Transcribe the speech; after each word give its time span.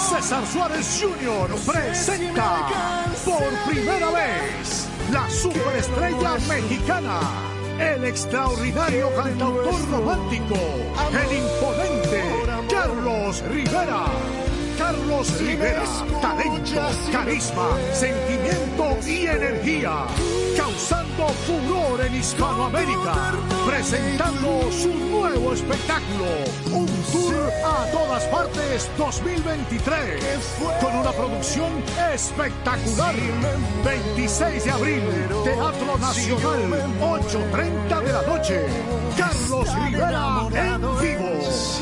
César 0.10 0.48
Suárez 0.48 1.02
Jr. 1.02 1.50
presenta 1.66 3.04
por 3.26 3.44
primera 3.70 4.10
vez 4.12 4.88
la 5.12 5.30
superestrella 5.30 6.38
mexicana 6.48 7.49
el 7.80 8.04
extraordinario 8.04 9.10
cantautor 9.16 9.90
romántico, 9.92 10.56
el 11.12 11.38
imponente 11.38 12.24
Carlos 12.70 13.44
Rivera. 13.50 14.06
Carlos 14.90 15.40
Rivera, 15.40 15.84
talento, 16.20 16.82
carisma, 17.12 17.78
sentimiento 17.94 18.98
y 19.06 19.28
energía, 19.28 20.08
causando 20.58 21.28
furor 21.46 22.02
en 22.04 22.16
Hispanoamérica, 22.16 23.34
presentando 23.68 24.72
su 24.72 24.92
nuevo 24.92 25.54
espectáculo, 25.54 26.26
un 26.72 26.88
tour 27.12 27.36
a 27.64 27.86
todas 27.92 28.24
partes 28.30 28.90
2023, 28.98 30.58
con 30.82 30.96
una 30.96 31.12
producción 31.12 31.72
espectacular. 32.12 33.14
26 33.86 34.64
de 34.64 34.72
abril, 34.72 35.04
Teatro 35.44 35.98
Nacional, 36.00 36.90
8.30 37.00 38.02
de 38.02 38.12
la 38.12 38.22
noche. 38.24 38.66
Carlos 39.16 39.68
Rivera 39.86 40.48
en 40.52 40.82
vivo. 41.00 41.29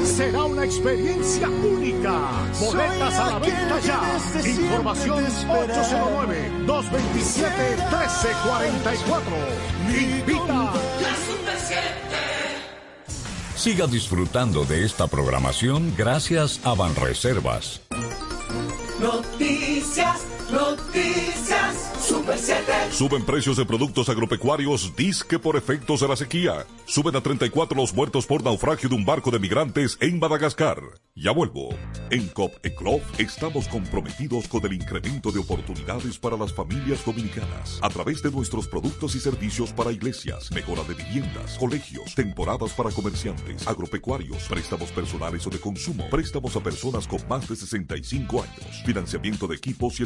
Será 0.05 0.43
una 0.43 0.63
experiencia 0.63 1.49
única. 1.49 2.29
Boletas 2.59 3.15
a 3.15 3.31
la 3.31 3.39
venta 3.39 3.79
ya. 3.79 3.99
Información 4.45 5.26
809-227-1344. 5.26 6.77
Invita. 9.89 10.73
Siga 13.55 13.87
disfrutando 13.87 14.65
de 14.65 14.85
esta 14.85 15.07
programación 15.07 15.95
gracias 15.98 16.59
a 16.63 16.76
Banreservas. 16.76 17.82
Noticias, 18.99 20.21
noticias, 20.51 21.93
Super 22.01 22.37
7. 22.37 22.91
Suben 22.91 23.23
precios 23.26 23.57
de 23.57 23.65
productos 23.65 24.09
agropecuarios 24.09 24.95
disque 24.95 25.39
por 25.39 25.55
efectos 25.55 26.01
de 26.01 26.07
la 26.07 26.15
sequía. 26.15 26.65
Suben 26.85 27.15
a 27.15 27.21
34 27.21 27.76
los 27.76 27.93
muertos 27.93 28.26
por 28.26 28.43
naufragio 28.43 28.89
de 28.89 28.95
un 28.95 29.05
barco 29.05 29.31
de 29.31 29.39
migrantes 29.39 29.98
en 30.01 30.20
Madagascar. 30.20 30.81
Ya 31.15 31.31
vuelvo. 31.31 31.70
En 32.12 32.27
COP 32.27 32.54
ECLOF 32.63 33.20
estamos 33.20 33.67
comprometidos 33.67 34.48
con 34.48 34.65
el 34.65 34.73
incremento 34.73 35.31
de 35.31 35.39
oportunidades 35.39 36.17
para 36.17 36.37
las 36.37 36.54
familias 36.54 37.04
dominicanas 37.04 37.79
a 37.82 37.89
través 37.89 38.21
de 38.21 38.32
nuestros 38.32 38.67
productos 38.67 39.15
y 39.15 39.20
servicios 39.20 39.73
para 39.73 39.91
iglesias, 39.91 40.51
mejora 40.51 40.84
de 40.84 40.93
viviendas, 40.93 41.57
colegios, 41.57 42.13
temporadas 42.15 42.71
para 42.73 42.91
comerciantes, 42.91 43.67
agropecuarios, 43.67 44.43
préstamos 44.43 44.91
personales 44.91 45.45
o 45.48 45.49
de 45.49 45.59
consumo, 45.59 46.07
préstamos 46.09 46.55
a 46.55 46.61
personas 46.61 47.07
con 47.07 47.20
más 47.27 47.49
de 47.49 47.55
65 47.55 48.43
años, 48.43 48.84
financiamiento 48.85 49.48
de 49.48 49.55
equipos 49.55 49.99
y 49.99 50.04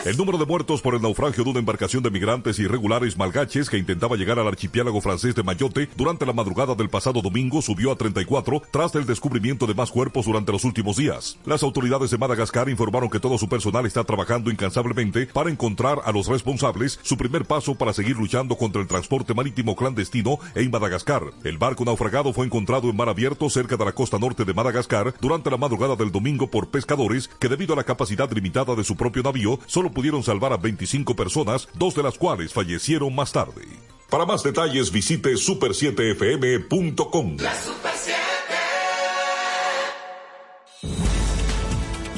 El 0.05 0.17
número 0.17 0.39
de 0.39 0.47
muertos 0.47 0.81
por 0.81 0.95
el 0.95 1.03
naufragio 1.03 1.45
de 1.45 1.51
una 1.51 1.59
embarcación 1.59 2.03
de 2.03 2.11
migrantes 2.11 2.59
irregulares 2.59 3.17
malgaches 3.17 3.69
que 3.69 3.77
intentaba 3.77 4.17
llegar 4.17 4.39
al 4.39 4.49
archipiélago 4.49 5.01
francés 5.01 5.35
de 5.35 5.43
Mayotte 5.43 5.89
durante 5.97 6.06
la 6.07 6.33
madrugada 6.33 6.77
del 6.77 6.89
pasado 6.89 7.21
domingo 7.21 7.61
subió 7.61 7.91
a 7.91 7.97
34 7.97 8.63
tras 8.71 8.95
el 8.95 9.07
descubrimiento 9.07 9.67
de 9.67 9.75
más 9.75 9.91
cuerpos 9.91 10.27
durante 10.27 10.53
los 10.53 10.63
últimos 10.63 10.97
días. 10.97 11.37
Las 11.45 11.65
autoridades 11.65 12.13
de 12.13 12.19
Madagascar 12.19 12.69
informaron 12.69 13.11
que 13.11 13.19
todo 13.19 13.37
su 13.39 13.49
personal 13.49 13.87
está 13.87 14.05
trabajando 14.05 14.53
incansablemente 14.53 15.27
para 15.27 15.51
encontrar 15.51 15.99
a 16.05 16.13
los 16.13 16.29
responsables, 16.29 17.01
su 17.03 17.17
primer 17.17 17.45
paso 17.45 17.75
para 17.75 17.93
seguir 17.93 18.17
luchando 18.17 18.57
contra 18.57 18.81
el 18.81 18.87
transporte 18.87 19.35
marítimo 19.35 19.75
clandestino 19.75 20.39
en 20.55 20.71
Madagascar. 20.71 21.25
El 21.43 21.59
barco 21.59 21.85
naufragado 21.85 22.33
fue 22.33 22.47
encontrado 22.47 22.89
en 22.89 22.97
mar 22.97 23.09
abierto 23.09 23.51
cerca 23.51 23.77
de 23.77 23.85
la 23.85 23.93
costa 23.93 24.17
norte 24.17 24.45
de 24.45 24.55
Madagascar 24.55 25.13
durante 25.21 25.51
la 25.51 25.57
madrugada 25.57 25.97
del 25.97 26.13
domingo 26.13 26.49
por 26.49 26.69
pescadores 26.69 27.27
que 27.41 27.49
debido 27.49 27.73
a 27.73 27.77
la 27.77 27.85
capacidad 27.85 28.31
limitada 28.31 28.77
de 28.77 28.85
su 28.85 28.95
propio 28.95 29.25
navío 29.25 29.59
solo 29.67 29.91
pudieron 29.91 30.23
salvar 30.23 30.53
a 30.53 30.57
25 30.57 31.17
personas, 31.17 31.69
dos 31.75 31.97
de 31.97 32.05
las 32.05 32.17
cuales 32.17 32.53
fallecieron 32.53 33.13
más 33.13 33.33
tarde. 33.33 33.67
Para 34.11 34.25
más 34.25 34.45
detalles 34.45 34.93
visite 34.93 35.37
super7fm.com. 35.97 37.37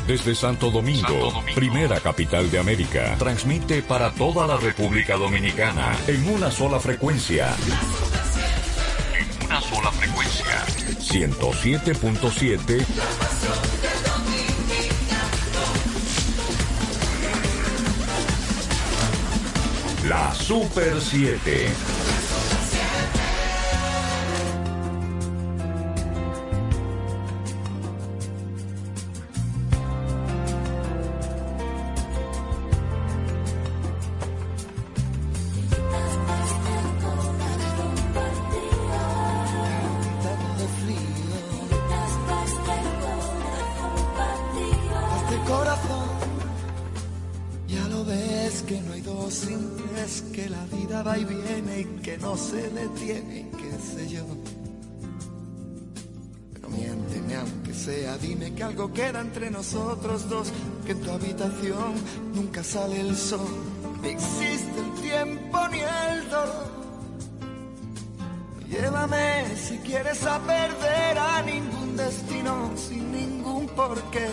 Desde 0.06 0.34
Santo 0.34 0.70
Domingo, 0.70 1.44
primera 1.54 2.00
capital 2.00 2.50
de 2.50 2.58
América, 2.58 3.14
transmite 3.18 3.82
para 3.82 4.10
toda 4.12 4.46
la 4.46 4.56
República 4.56 5.16
Dominicana 5.16 5.96
en 6.06 6.26
una 6.28 6.50
sola 6.50 6.80
frecuencia. 6.80 7.54
En 9.14 9.46
una 9.46 9.60
sola 9.60 9.92
frecuencia. 9.92 10.64
107.7 10.98 12.86
La 20.08 20.34
Super 20.34 20.98
7. 20.98 22.57
que 52.08 52.16
no 52.16 52.38
se 52.38 52.70
detienen, 52.70 53.50
qué 53.50 53.70
sé 53.78 54.08
yo. 54.08 54.24
Pero 56.54 56.68
miénteme 56.70 57.34
aunque 57.36 57.74
sea, 57.74 58.16
dime 58.16 58.54
que 58.54 58.64
algo 58.64 58.90
queda 58.94 59.20
entre 59.20 59.50
nosotros 59.50 60.26
dos, 60.26 60.50
que 60.86 60.92
en 60.92 61.00
tu 61.02 61.10
habitación 61.10 61.92
nunca 62.34 62.64
sale 62.64 62.98
el 62.98 63.14
sol, 63.14 63.46
ni 64.00 64.08
existe 64.08 64.78
el 64.78 65.02
tiempo 65.02 65.58
ni 65.68 65.80
el 65.80 66.30
dolor. 66.30 66.70
Llévame 68.70 69.54
si 69.56 69.76
quieres 69.78 70.24
a 70.24 70.38
perder 70.38 71.18
a 71.18 71.42
ningún 71.42 71.94
destino 71.94 72.70
sin 72.74 73.12
ningún 73.12 73.66
porqué 73.68 74.28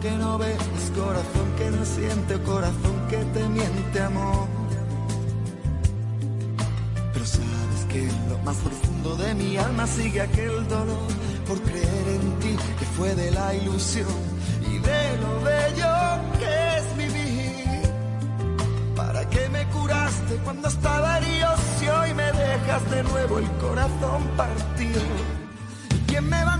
que 0.00 0.10
no 0.12 0.38
ves, 0.38 0.56
corazón 0.94 1.48
que 1.58 1.70
no 1.70 1.84
siente, 1.84 2.40
corazón 2.42 3.06
que 3.10 3.18
te 3.18 3.48
miente, 3.48 4.00
amor. 4.00 4.48
Pero 7.12 7.26
sabes 7.26 7.84
que 7.90 8.08
en 8.08 8.28
lo 8.30 8.38
más 8.38 8.56
profundo 8.56 9.16
de 9.16 9.34
mi 9.34 9.56
alma 9.58 9.86
sigue 9.86 10.22
aquel 10.22 10.66
dolor 10.68 11.10
por 11.46 11.60
creer 11.62 12.08
en 12.16 12.38
ti 12.38 12.56
que 12.78 12.86
fue 12.96 13.14
de 13.14 13.30
la 13.30 13.54
ilusión 13.54 14.08
y 14.62 14.78
de 14.78 15.18
lo 15.18 15.40
bello 15.42 15.94
que 16.38 16.78
es 16.78 16.96
mi 16.96 17.06
vivir. 17.06 17.92
¿Para 18.96 19.28
qué 19.28 19.48
me 19.50 19.66
curaste 19.66 20.36
cuando 20.44 20.68
estaba 20.68 21.18
herido 21.18 21.48
si 21.78 21.88
hoy 21.88 22.14
me 22.14 22.32
dejas 22.32 22.90
de 22.90 23.02
nuevo 23.02 23.38
el 23.38 23.50
corazón 23.58 24.22
partido? 24.36 25.02
¿Y 25.94 25.98
quién 26.10 26.28
me 26.28 26.42
va 26.44 26.59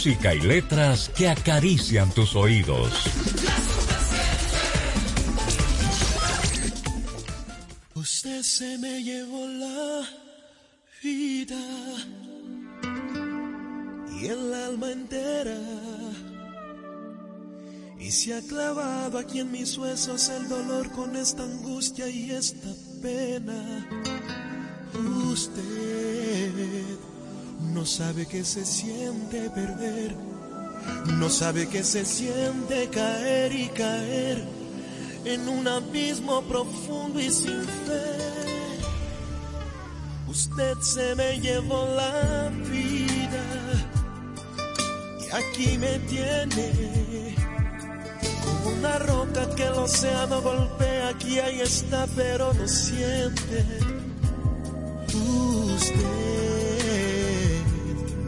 música 0.00 0.34
y 0.34 0.40
letras 0.40 1.10
que 1.14 1.28
acarician 1.28 2.10
tus 2.12 2.34
oídos. 2.34 2.90
Usted 7.94 8.42
se 8.42 8.78
me 8.78 9.02
llevó 9.02 9.46
la 9.46 10.08
vida 11.02 11.60
y 14.18 14.26
el 14.26 14.54
alma 14.54 14.90
entera. 14.90 15.58
Y 17.98 18.10
se 18.10 18.32
ha 18.32 18.40
clavado 18.40 19.18
aquí 19.18 19.40
en 19.40 19.52
mis 19.52 19.76
huesos 19.76 20.30
el 20.30 20.48
dolor 20.48 20.90
con 20.92 21.14
esta 21.14 21.42
angustia 21.42 22.08
y 22.08 22.30
esta 22.30 22.68
pena. 23.02 23.86
Usted 25.30 26.09
no 27.72 27.86
sabe 27.86 28.26
que 28.26 28.44
se 28.44 28.64
siente 28.64 29.48
perder, 29.50 30.14
no 31.18 31.30
sabe 31.30 31.68
que 31.68 31.84
se 31.84 32.04
siente 32.04 32.88
caer 32.88 33.52
y 33.52 33.68
caer 33.68 34.44
en 35.24 35.48
un 35.48 35.66
abismo 35.68 36.42
profundo 36.42 37.20
y 37.20 37.30
sin 37.30 37.62
fe. 37.62 38.30
Usted 40.28 40.78
se 40.80 41.14
me 41.14 41.40
llevó 41.40 41.86
la 41.94 42.50
vida 42.70 43.44
y 45.20 45.34
aquí 45.34 45.78
me 45.78 45.98
tiene 46.00 47.34
como 48.44 48.76
una 48.78 48.98
roca 48.98 49.54
que 49.54 49.64
el 49.64 49.74
océano 49.74 50.42
golpea. 50.42 51.08
Aquí 51.08 51.38
ahí 51.38 51.60
está, 51.60 52.06
pero 52.16 52.52
no 52.52 52.68
siente 52.68 53.64
usted 55.14 56.29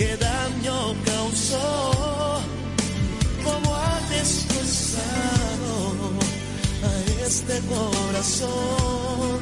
qué 0.00 0.16
daño 0.16 0.94
causó, 1.04 2.40
cómo 3.44 3.76
ha 3.76 4.00
destrozado 4.08 5.72
a 6.88 6.92
este 7.26 7.56
corazón 7.74 9.40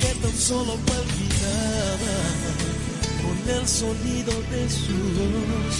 que 0.00 0.10
tan 0.22 0.36
solo 0.48 0.72
palpitaba 0.88 2.18
con 3.22 3.36
el 3.56 3.68
sonido 3.68 4.32
de 4.52 4.62
su 4.70 4.98
voz, 5.18 5.76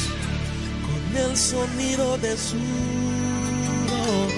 con 0.87 1.03
el 1.25 1.35
sonido 1.35 2.19
de 2.19 2.37
su 2.37 2.59
voz. 3.89 4.33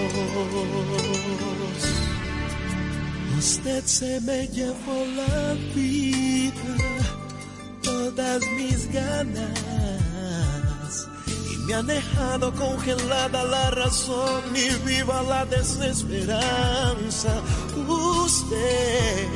Usted 3.36 3.82
se 3.84 4.20
me 4.20 4.46
llevó 4.46 4.96
la 5.16 5.54
vida, 5.74 6.93
todas 8.14 8.42
mis 8.52 8.92
ganas, 8.92 9.49
y 11.52 11.56
me 11.59 11.75
ha 11.75 11.83
dejado 11.83 12.52
congelada 12.54 13.44
la 13.44 13.71
razón 13.71 14.42
y 14.54 14.68
viva 14.87 15.23
la 15.23 15.44
desesperanza. 15.47 17.42
Usted 17.88 19.28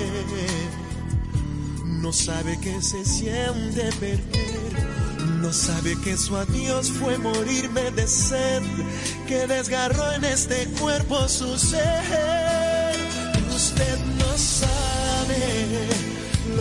no 1.86 2.12
sabe 2.12 2.58
que 2.60 2.80
se 2.82 3.04
siente 3.04 3.90
perder. 3.98 4.58
No 5.40 5.52
sabe 5.52 5.96
que 6.02 6.16
su 6.16 6.36
adiós 6.36 6.90
fue 6.90 7.18
morirme 7.18 7.90
de 7.92 8.06
sed, 8.06 8.62
que 9.26 9.46
desgarró 9.46 10.12
en 10.12 10.24
este 10.24 10.66
cuerpo 10.80 11.28
su 11.28 11.56
ser. 11.58 12.96
Usted 13.54 13.98
no 14.18 14.36
sabe 14.36 15.97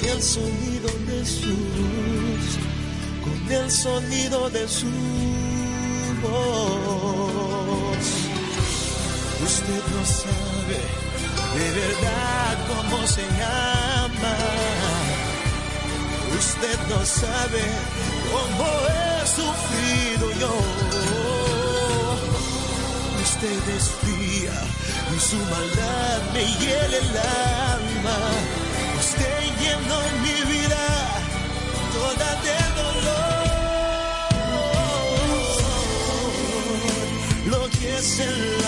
con 0.00 0.08
el 0.08 0.22
sonido 0.22 0.88
de 1.06 1.26
su 1.26 1.50
voz, 1.50 2.58
con 3.22 3.52
el 3.52 3.70
sonido 3.70 4.50
de 4.50 4.68
su 4.68 4.86
voz. 6.22 8.06
Usted 9.42 9.82
no 9.94 10.04
sabe 10.04 10.80
de 11.54 11.70
verdad 11.80 12.58
cómo 12.68 13.06
se 13.06 13.22
llama. 13.22 14.36
Usted 16.38 16.78
no 16.88 17.04
sabe 17.04 17.62
cómo 18.32 18.66
he 18.88 19.26
sufrido 19.26 20.26
yo. 20.40 20.54
Usted 23.22 23.62
es 23.76 23.84
fría 24.00 24.58
y 25.14 25.20
su 25.20 25.36
maldad 25.36 26.20
me 26.32 26.44
hiela 26.58 26.96
el 26.96 27.16
alma. 27.18 28.69
Llenó 29.70 30.00
mi 30.22 30.36
vida 30.52 30.84
toda 31.94 32.28
de 32.46 32.56
dolor. 32.80 33.20
Lo 37.46 37.62
que 37.78 37.88
es 37.98 38.10
el 38.18 38.59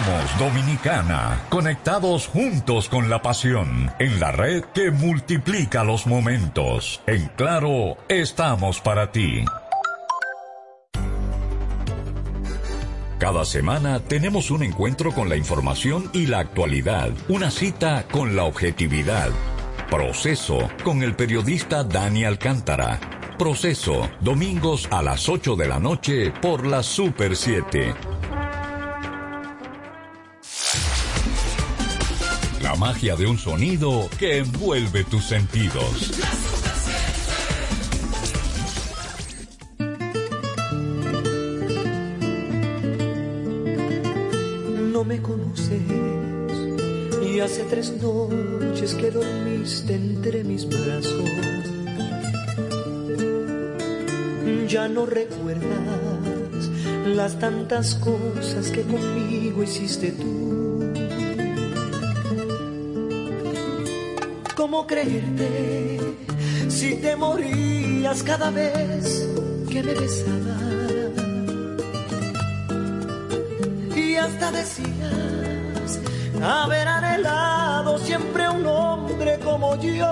Vamos, 0.00 0.38
Dominicana, 0.38 1.42
conectados 1.50 2.26
juntos 2.26 2.88
con 2.88 3.10
la 3.10 3.20
pasión, 3.20 3.92
en 3.98 4.18
la 4.18 4.32
red 4.32 4.64
que 4.72 4.90
multiplica 4.90 5.84
los 5.84 6.06
momentos. 6.06 7.02
En 7.06 7.26
Claro, 7.36 7.98
estamos 8.08 8.80
para 8.80 9.12
ti. 9.12 9.44
Cada 13.18 13.44
semana 13.44 14.00
tenemos 14.00 14.50
un 14.50 14.62
encuentro 14.62 15.12
con 15.12 15.28
la 15.28 15.36
información 15.36 16.08
y 16.14 16.26
la 16.26 16.38
actualidad, 16.38 17.10
una 17.28 17.50
cita 17.50 18.06
con 18.10 18.36
la 18.36 18.44
objetividad. 18.44 19.28
Proceso 19.90 20.70
con 20.82 21.02
el 21.02 21.14
periodista 21.14 21.84
Dani 21.84 22.24
Alcántara. 22.24 22.98
Proceso, 23.38 24.08
domingos 24.20 24.88
a 24.90 25.02
las 25.02 25.28
8 25.28 25.56
de 25.56 25.68
la 25.68 25.78
noche 25.78 26.32
por 26.40 26.66
la 26.66 26.82
Super 26.82 27.36
7. 27.36 27.94
Magia 32.80 33.14
de 33.14 33.26
un 33.26 33.36
sonido 33.36 34.08
que 34.18 34.38
envuelve 34.38 35.04
tus 35.04 35.22
sentidos. 35.24 36.12
No 44.94 45.04
me 45.04 45.20
conoces 45.20 45.82
y 47.22 47.40
hace 47.40 47.64
tres 47.64 47.92
noches 48.00 48.94
que 48.94 49.10
dormiste 49.10 49.94
entre 49.94 50.42
mis 50.42 50.66
brazos. 50.66 51.30
Ya 54.68 54.88
no 54.88 55.04
recuerdas 55.04 56.70
las 57.04 57.38
tantas 57.38 57.96
cosas 57.96 58.70
que 58.70 58.80
conmigo 58.84 59.62
hiciste 59.62 60.12
tú. 60.12 60.59
¿Cómo 64.70 64.86
creerte 64.86 65.98
si 66.68 66.94
te 66.94 67.16
morías 67.16 68.22
cada 68.22 68.52
vez 68.52 69.28
que 69.68 69.82
me 69.82 69.94
besabas? 69.94 71.12
y 73.96 74.14
hasta 74.14 74.52
decías 74.52 75.98
haber 76.40 76.86
anhelado 76.86 77.98
siempre 77.98 78.48
un 78.48 78.64
hombre 78.64 79.40
como 79.40 79.74
yo. 79.82 80.06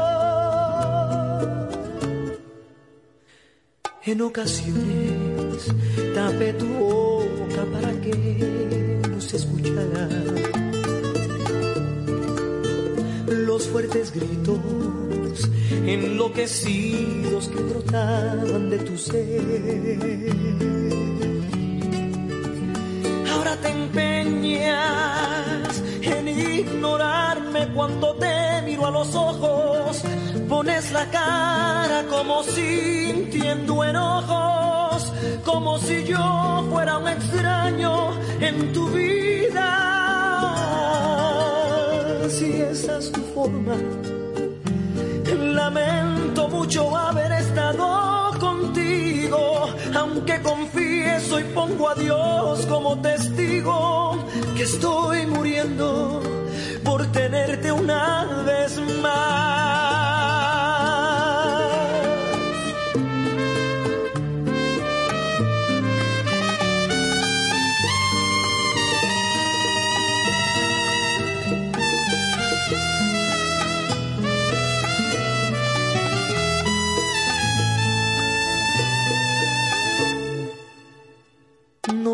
En 4.07 4.21
ocasiones 4.23 5.73
tapé 6.17 6.53
tu 6.55 6.67
boca 6.67 7.63
para 7.73 7.93
que 8.01 9.01
no 9.09 9.21
se 9.21 9.37
escuchara 9.37 10.09
los 13.59 13.67
fuertes 13.67 14.13
gritos 14.13 15.51
enloquecidos 15.85 17.49
que 17.49 17.57
brotaban 17.57 18.71
de 18.71 18.79
tu 18.79 18.97
ser. 18.97 19.41
Ahora 23.33 23.57
te 23.57 23.69
empeñas 23.71 25.03
en 26.03 26.29
ignorarme 26.29 27.73
cuando 27.75 28.15
te 28.15 28.63
miro 28.65 28.87
a 28.87 28.93
los 28.93 29.13
ojos. 29.17 30.05
Pones 30.49 30.93
la 30.93 31.11
cara 31.11 32.05
como 32.09 32.45
sintiendo 32.45 33.83
enojos, 33.83 35.13
como 35.45 35.79
si 35.81 36.05
yo 36.05 36.65
fuera 36.71 36.99
un 36.99 37.09
extraño 37.09 38.13
en 38.41 38.73
tu 38.73 38.89
vida. 38.91 39.88
Si 42.29 42.61
esa 42.61 42.99
es 42.99 43.11
tu 43.11 43.23
forma, 43.35 43.75
lamento 45.35 46.47
mucho 46.49 46.95
haber 46.95 47.33
estado 47.33 48.31
contigo, 48.39 49.67
aunque 49.95 50.41
confieso 50.43 51.41
y 51.41 51.45
pongo 51.55 51.89
a 51.89 51.95
Dios 51.95 52.67
como 52.67 53.01
testigo 53.01 54.19
que 54.55 54.63
estoy 54.65 55.27
muriendo 55.27 56.23
por 56.85 57.07
tenerte 57.13 57.73
una 57.73 58.45
vez 58.45 58.79
más. 59.03 59.88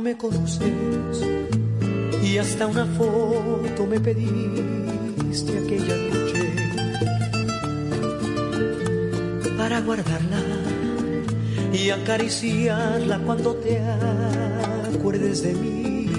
Me 0.05 0.17
conoces 0.19 0.61
y 2.23 2.37
hasta 2.37 2.67
una 2.67 2.85
foto 2.85 3.87
me 3.89 3.99
pediste 3.99 5.59
aquella 5.59 5.97
noche 5.97 6.55
para 9.57 9.81
guardarla 9.81 10.43
y 11.73 11.89
acariciarla 11.89 13.19
cuando 13.21 13.55
te 13.55 13.81
acuerdes 14.95 15.43
de 15.43 15.55
mí. 15.55 16.11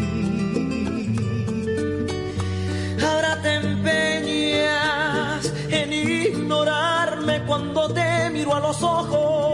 Ahora 3.07 3.39
te 3.43 3.53
empeñas 3.53 5.53
en 5.69 5.93
ignorarme 5.93 7.43
cuando 7.45 7.93
te 7.93 8.31
miro 8.31 8.55
a 8.55 8.61
los 8.61 8.81
ojos, 8.81 9.44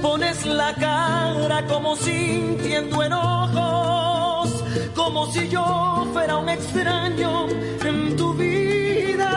pones 0.00 0.44
la 0.44 0.74
cara 0.74 1.66
como 1.66 1.96
sintiendo 1.96 3.02
enojos, 3.02 4.64
como 4.94 5.26
si 5.32 5.48
yo 5.48 6.06
fuera 6.12 6.36
un 6.36 6.48
extraño 6.48 7.46
en 7.84 8.16
tu 8.16 8.34
vida. 8.34 9.32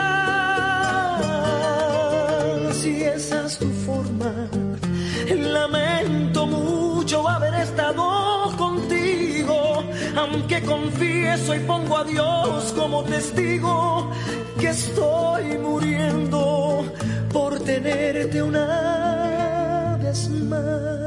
Si 2.72 3.02
esa 3.04 3.46
es 3.46 3.58
tu 3.58 3.68
forma, 3.86 4.32
lamento 5.34 6.46
mucho 6.46 7.28
haber 7.28 7.54
estado 7.54 8.52
contigo, 8.56 9.84
aunque 10.16 10.62
confieso 10.62 11.54
y 11.54 11.60
pongo 11.60 11.98
a 11.98 12.04
Dios 12.04 12.72
como 12.76 13.04
testigo 13.04 14.10
que 14.58 14.68
estoy 14.70 15.58
muriendo 15.58 16.84
por 17.32 17.60
tenerte 17.60 18.42
una 18.42 19.35
vez 20.16 20.30
más. 20.30 21.05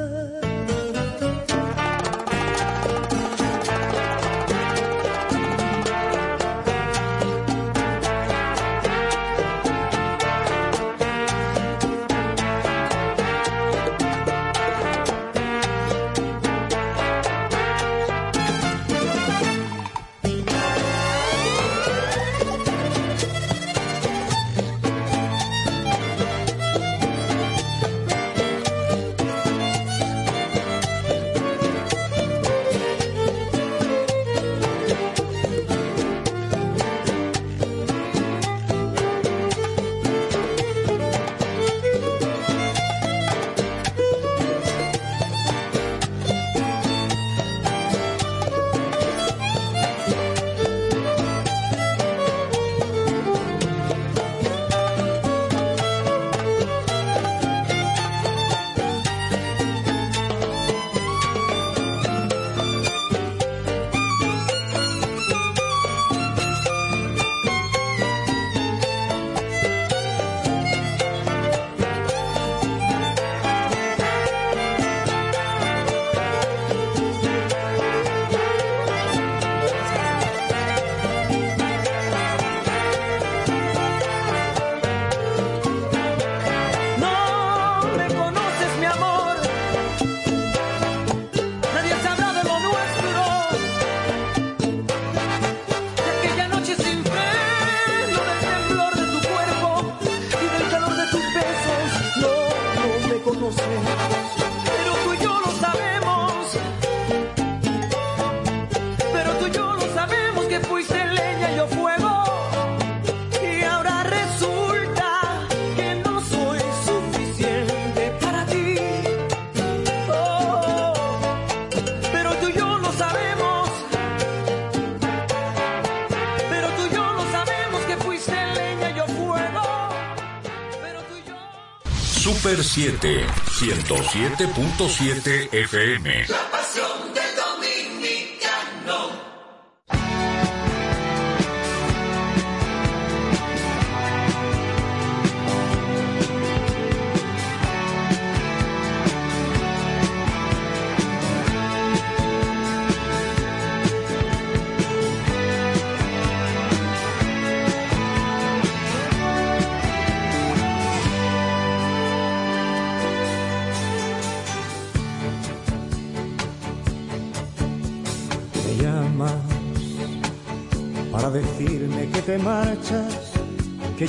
107, 132.80 133.28
107.7 133.60 135.50
FM. 135.52 136.49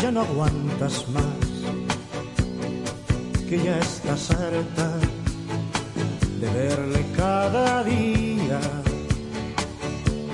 Ya 0.03 0.11
no 0.11 0.21
aguantas 0.21 1.07
más, 1.11 1.49
que 3.49 3.59
ya 3.59 3.79
estás 3.79 4.31
harta 4.31 4.93
de 6.41 6.49
verle 6.49 7.05
cada 7.17 7.85
día, 7.85 8.61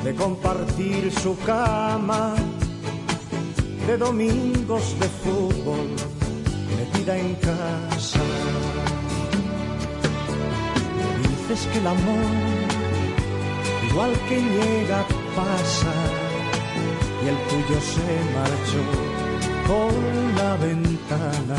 de 0.05 0.14
compartir 0.14 1.11
su 1.12 1.37
cama, 1.40 2.35
de 3.88 3.96
domingos 3.96 4.98
de 5.00 5.09
fútbol 5.09 5.88
metida 6.76 7.16
en 7.18 7.35
casa. 7.37 8.20
Dices 11.22 11.66
que 11.72 11.79
el 11.79 11.87
amor, 11.87 12.24
igual 13.90 14.12
que 14.29 14.40
llega, 14.40 15.05
pasa 15.35 15.92
y 17.24 17.29
el 17.29 17.37
tuyo 17.48 17.81
se 17.81 18.09
marchó 18.35 19.06
por 19.66 19.92
la 20.37 20.57
ventana 20.57 21.59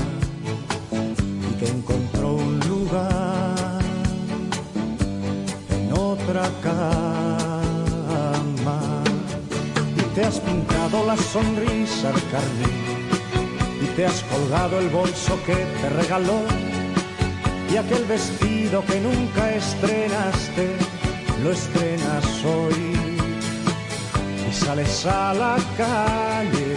y 1.49 1.53
que 1.59 1.67
encontró 1.67 2.35
un 2.35 2.59
lugar 2.67 3.81
en 5.69 5.91
otra 5.93 6.49
cama. 6.63 7.69
Y 9.97 10.01
te 10.15 10.25
has 10.25 10.39
pintado 10.39 11.05
la 11.05 11.17
sonrisa 11.17 12.11
de 12.11 12.21
carmín 12.33 13.09
y 13.83 13.85
te 13.95 14.05
has 14.05 14.23
colgado 14.23 14.79
el 14.79 14.89
bolso 14.89 15.37
que 15.45 15.55
te 15.55 15.89
regaló 15.89 16.41
y 17.71 17.75
aquel 17.75 18.05
vestido 18.05 18.83
que 18.85 18.99
nunca 19.01 19.53
estrenaste 19.53 20.75
lo 21.43 21.51
estrenas 21.51 22.45
hoy 22.45 22.93
y 24.49 24.53
sales 24.53 25.05
a 25.05 25.33
la 25.33 25.57
calle 25.77 26.76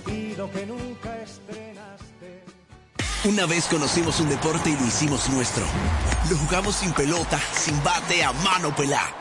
Una 3.23 3.45
vez 3.45 3.65
conocimos 3.65 4.19
un 4.19 4.29
deporte 4.29 4.71
y 4.71 4.75
lo 4.75 4.83
hicimos 4.83 5.29
nuestro. 5.29 5.63
Lo 6.27 6.37
jugamos 6.37 6.77
sin 6.77 6.91
pelota, 6.91 7.39
sin 7.53 7.81
bate, 7.83 8.23
a 8.23 8.33
mano 8.33 8.75
pelá. 8.75 9.13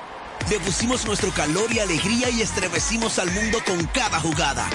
Le 0.48 0.58
pusimos 0.58 1.04
nuestro 1.04 1.30
calor 1.32 1.70
y 1.70 1.80
alegría 1.80 2.30
y 2.30 2.40
estremecimos 2.40 3.18
al 3.18 3.30
mundo 3.30 3.58
con 3.66 3.84
cada 3.88 4.18
jugada. 4.18 4.66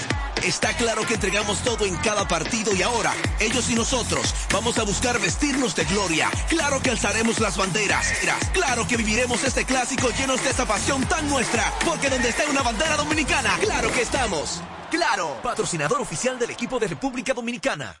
Está 0.44 0.76
claro 0.76 1.04
que 1.04 1.14
entregamos 1.14 1.58
todo 1.62 1.86
en 1.86 1.96
cada 1.96 2.28
partido 2.28 2.72
y 2.72 2.82
ahora, 2.82 3.12
ellos 3.40 3.68
y 3.68 3.74
nosotros, 3.74 4.32
vamos 4.52 4.78
a 4.78 4.84
buscar 4.84 5.18
vestirnos 5.18 5.74
de 5.74 5.86
gloria. 5.86 6.30
Claro 6.48 6.80
que 6.80 6.90
alzaremos 6.90 7.40
las 7.40 7.56
banderas. 7.56 8.06
Claro 8.52 8.86
que 8.86 8.96
viviremos 8.96 9.42
este 9.42 9.64
clásico 9.64 10.08
llenos 10.10 10.44
de 10.44 10.50
esa 10.50 10.66
pasión 10.66 11.04
tan 11.08 11.28
nuestra. 11.28 11.74
Porque 11.84 12.10
donde 12.10 12.28
esté 12.28 12.46
una 12.48 12.62
bandera 12.62 12.96
dominicana, 12.96 13.58
claro 13.60 13.90
que 13.90 14.02
estamos. 14.02 14.62
Claro, 14.88 15.40
patrocinador 15.42 16.00
oficial 16.00 16.38
del 16.38 16.50
equipo 16.50 16.78
de 16.78 16.86
República 16.86 17.34
Dominicana. 17.34 18.00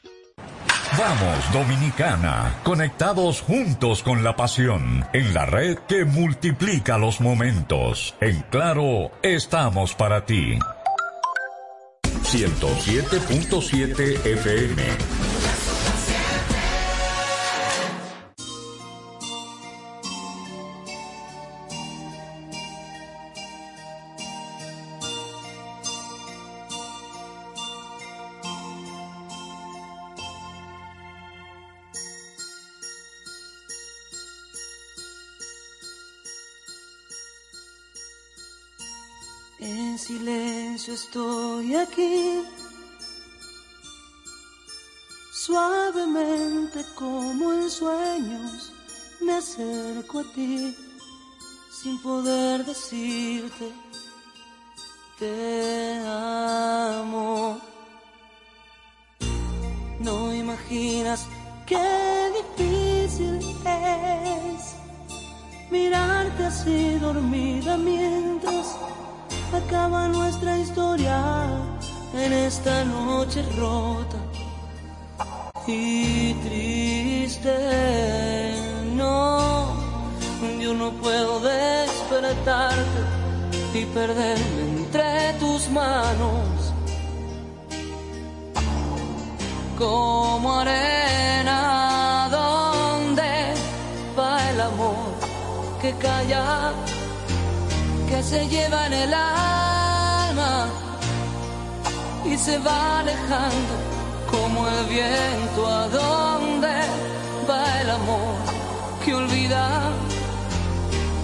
Vamos, 0.97 1.53
Dominicana, 1.53 2.59
conectados 2.63 3.39
juntos 3.41 4.03
con 4.03 4.25
la 4.25 4.35
pasión, 4.35 5.05
en 5.13 5.33
la 5.33 5.45
red 5.45 5.77
que 5.87 6.03
multiplica 6.03 6.97
los 6.97 7.21
momentos. 7.21 8.13
En 8.19 8.41
Claro, 8.49 9.09
estamos 9.23 9.95
para 9.95 10.25
ti. 10.25 10.59
107.7 12.23 14.25
FM. 14.25 14.83
Silencio 40.81 40.93
estoy 40.93 41.75
aquí, 41.75 42.43
suavemente 45.31 46.83
como 46.95 47.53
en 47.53 47.69
sueños 47.69 48.71
me 49.21 49.33
acerco 49.33 50.19
a 50.19 50.23
ti, 50.33 50.75
sin 51.71 52.01
poder 52.01 52.65
decirte 52.65 53.71
te 55.19 56.01
amo. 56.07 57.59
No 59.99 60.33
imaginas 60.33 61.27
qué 61.67 62.31
difícil 62.39 63.39
es 63.65 64.75
mirarte 65.69 66.45
así 66.45 66.97
dormida 66.99 67.77
mientras 67.77 68.75
acaba 69.53 70.07
nuestra 70.07 70.57
historia 70.57 71.45
en 72.13 72.33
esta 72.33 72.83
noche 72.85 73.43
rota 73.57 74.17
y 75.67 76.33
triste. 76.35 77.55
No, 78.95 79.73
yo 80.59 80.73
no 80.73 80.91
puedo 80.91 81.39
despertarte 81.39 83.01
y 83.73 83.85
perderme 83.85 84.61
entre 84.77 85.33
tus 85.39 85.69
manos. 85.69 86.73
Como 89.77 90.59
arena, 90.59 92.27
donde 92.29 93.53
va 94.17 94.49
el 94.51 94.61
amor 94.61 95.11
que 95.81 95.93
calla, 95.93 96.73
se 98.31 98.47
lleva 98.47 98.85
en 98.87 98.93
el 98.93 99.13
alma 99.13 100.65
y 102.23 102.37
se 102.37 102.57
va 102.59 102.99
alejando 102.99 103.73
como 104.31 104.69
el 104.69 104.85
viento 104.85 105.67
a 105.67 105.89
donde 105.89 106.75
va 107.49 107.81
el 107.81 107.89
amor 107.89 108.35
que 109.03 109.13
olvida 109.15 109.91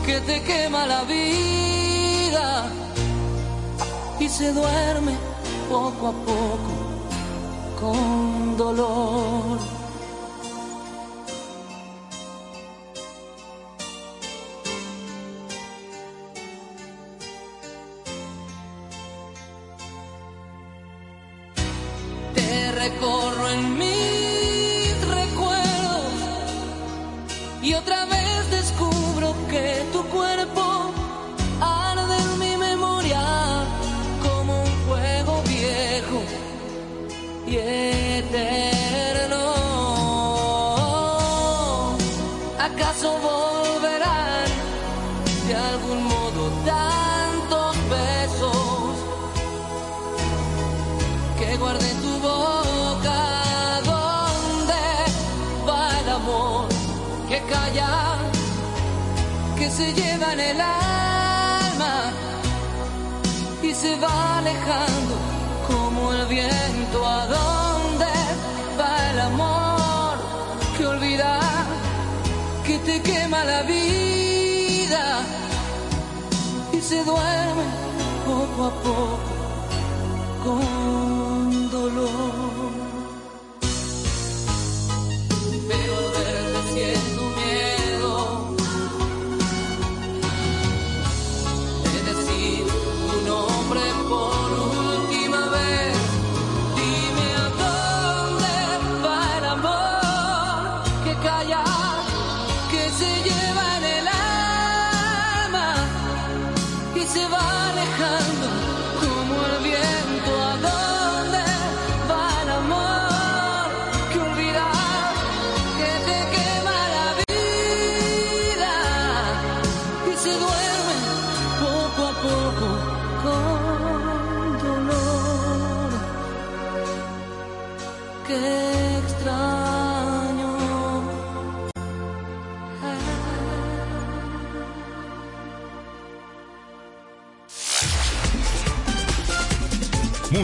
que 0.06 0.20
te 0.20 0.44
quema 0.44 0.86
la 0.86 1.04
vida 1.04 2.66
y 4.20 4.28
se 4.28 4.52
duerme 4.52 5.14
poco 5.70 6.08
a 6.10 6.16
poco 6.32 6.74
con 7.80 8.58
dolor. 8.58 9.77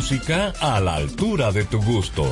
Música 0.03 0.51
a 0.59 0.81
la 0.81 0.95
altura 0.95 1.53
de 1.53 1.63
tu 1.63 1.81
gusto. 1.81 2.29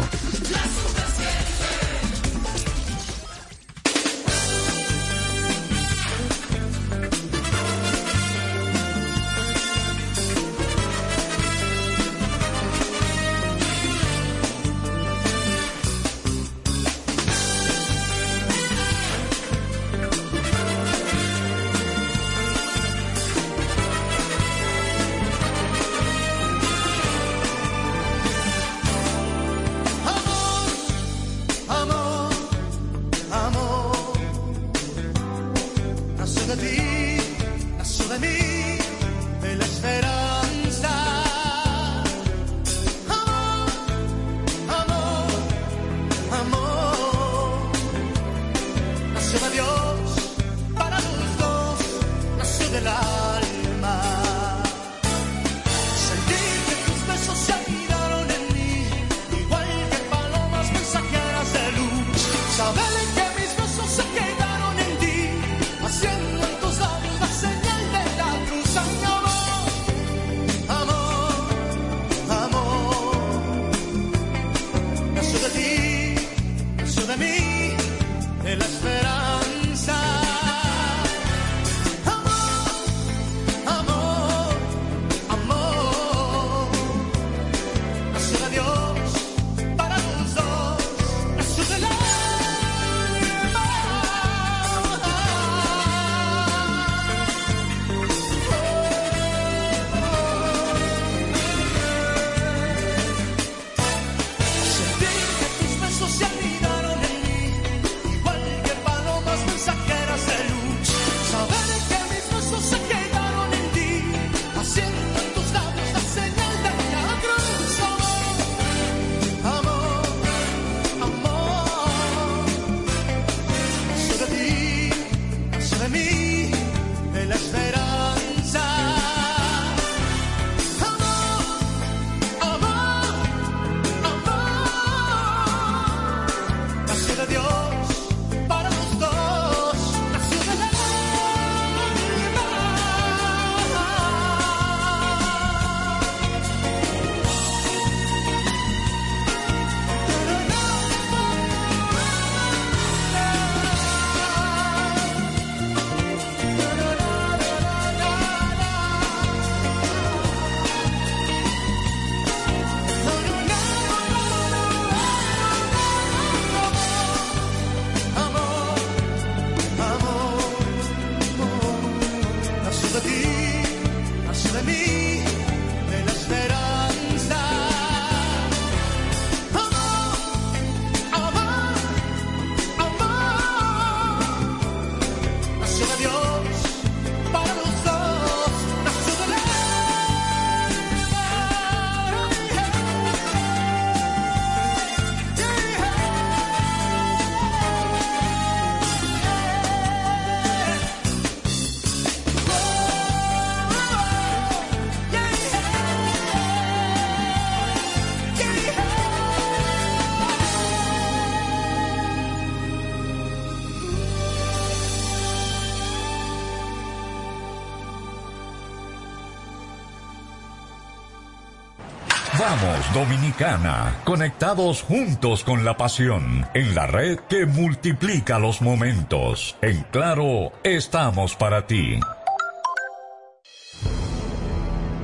Dominicana, 222.94 223.96
conectados 224.04 224.84
juntos 224.84 225.44
con 225.44 225.66
la 225.66 225.78
pasión, 225.78 226.46
en 226.54 226.76
la 226.76 226.86
red 226.86 227.18
que 227.28 227.48
multiplica 227.48 228.38
los 228.38 228.62
momentos. 228.62 229.58
En 229.64 229.82
Claro, 229.90 230.52
estamos 230.64 231.36
para 231.36 231.66
ti. 231.66 232.00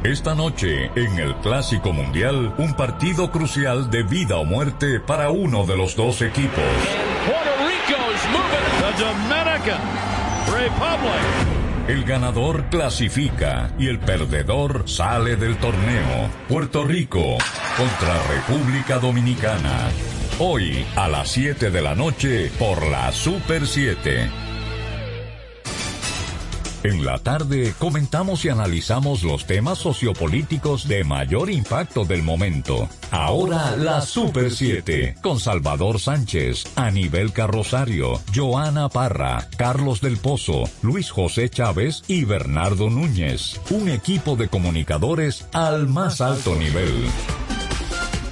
Esta 0.03 0.35
noche, 0.35 0.91
en 0.95 1.17
el 1.17 1.35
Clásico 1.37 1.93
Mundial, 1.93 2.53
un 2.59 2.75
partido 2.75 3.31
crucial 3.31 3.89
de 3.89 4.03
vida 4.03 4.37
o 4.37 4.45
muerte 4.45 4.99
para 4.99 5.31
uno 5.31 5.65
de 5.65 5.77
los 5.77 5.95
dos 5.95 6.21
equipos. 6.21 6.63
Puerto 7.25 7.49
Dominican 8.99 9.79
Republic. 10.53 11.46
El 11.87 12.03
ganador 12.03 12.65
clasifica 12.65 13.71
y 13.79 13.87
el 13.87 13.97
perdedor 13.99 14.83
sale 14.89 15.37
del 15.37 15.55
torneo. 15.55 16.29
Puerto 16.49 16.83
Rico 16.83 17.37
contra 17.77 18.23
República 18.27 18.99
Dominicana. 18.99 19.87
Hoy 20.37 20.85
a 20.97 21.07
las 21.07 21.29
7 21.29 21.71
de 21.71 21.81
la 21.81 21.95
noche 21.95 22.51
por 22.59 22.85
la 22.87 23.09
Super 23.13 23.65
7. 23.65 24.46
En 26.87 27.03
la 27.03 27.19
tarde 27.19 27.73
comentamos 27.77 28.45
y 28.45 28.49
analizamos 28.49 29.21
los 29.23 29.45
temas 29.45 29.77
sociopolíticos 29.77 30.87
de 30.87 31.03
mayor 31.03 31.49
impacto 31.49 32.05
del 32.05 32.23
momento. 32.23 32.87
Ahora 33.11 33.75
la 33.75 33.99
Super 33.99 34.49
7 34.49 35.17
con 35.21 35.41
Salvador 35.41 35.99
Sánchez, 35.99 36.63
Anibel 36.77 37.33
Carrosario, 37.33 38.21
Joana 38.33 38.87
Parra, 38.87 39.49
Carlos 39.57 39.99
del 39.99 40.15
Pozo, 40.15 40.63
Luis 40.81 41.11
José 41.11 41.49
Chávez 41.49 42.03
y 42.07 42.23
Bernardo 42.23 42.89
Núñez. 42.89 43.59
Un 43.69 43.89
equipo 43.89 44.37
de 44.37 44.47
comunicadores 44.47 45.45
al 45.51 45.89
más 45.89 46.21
alto 46.21 46.55
nivel. 46.55 47.03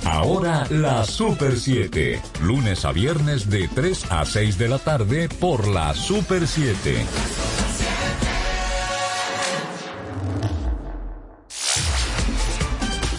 Ahora 0.05 0.65
la 0.69 1.03
Super 1.03 1.59
7, 1.59 2.21
lunes 2.41 2.85
a 2.85 2.93
viernes 2.93 3.49
de 3.49 3.67
3 3.67 4.11
a 4.11 4.23
6 4.23 4.57
de 4.57 4.69
la 4.69 4.79
tarde 4.79 5.27
por 5.27 5.67
la 5.67 5.93
Super 5.93 6.47
7. 6.47 7.54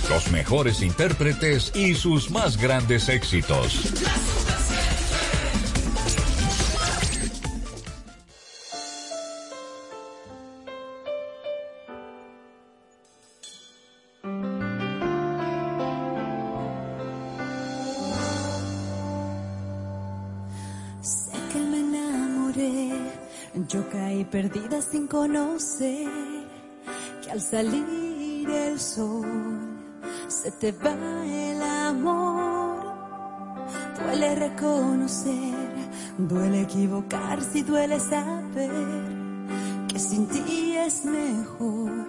Los 0.09 0.31
mejores 0.31 0.83
intérpretes 0.83 1.73
y 1.75 1.95
sus 1.95 2.31
más 2.31 2.57
grandes 2.57 3.09
éxitos. 3.09 3.93
Sé 21.03 21.33
que 21.53 21.59
me 21.59 21.81
enamoré, 21.81 22.93
yo 23.69 23.91
caí 23.91 24.25
perdida 24.25 24.81
sin 24.81 25.09
conocer 25.09 26.09
que 27.25 27.31
al 27.33 27.41
salir 27.41 28.49
el 28.49 28.79
sol 28.79 29.76
se 30.29 30.51
te 30.51 30.73
va 30.73 30.95
el 31.25 31.63
amor. 31.63 32.77
Duele 33.99 34.35
reconocer, 34.35 35.55
duele 36.19 36.63
equivocarse 36.63 37.59
y 37.59 37.63
duele 37.63 37.99
saber 38.01 38.71
que 39.89 39.99
sin 39.99 40.27
ti 40.29 40.77
es 40.77 41.05
mejor, 41.05 42.07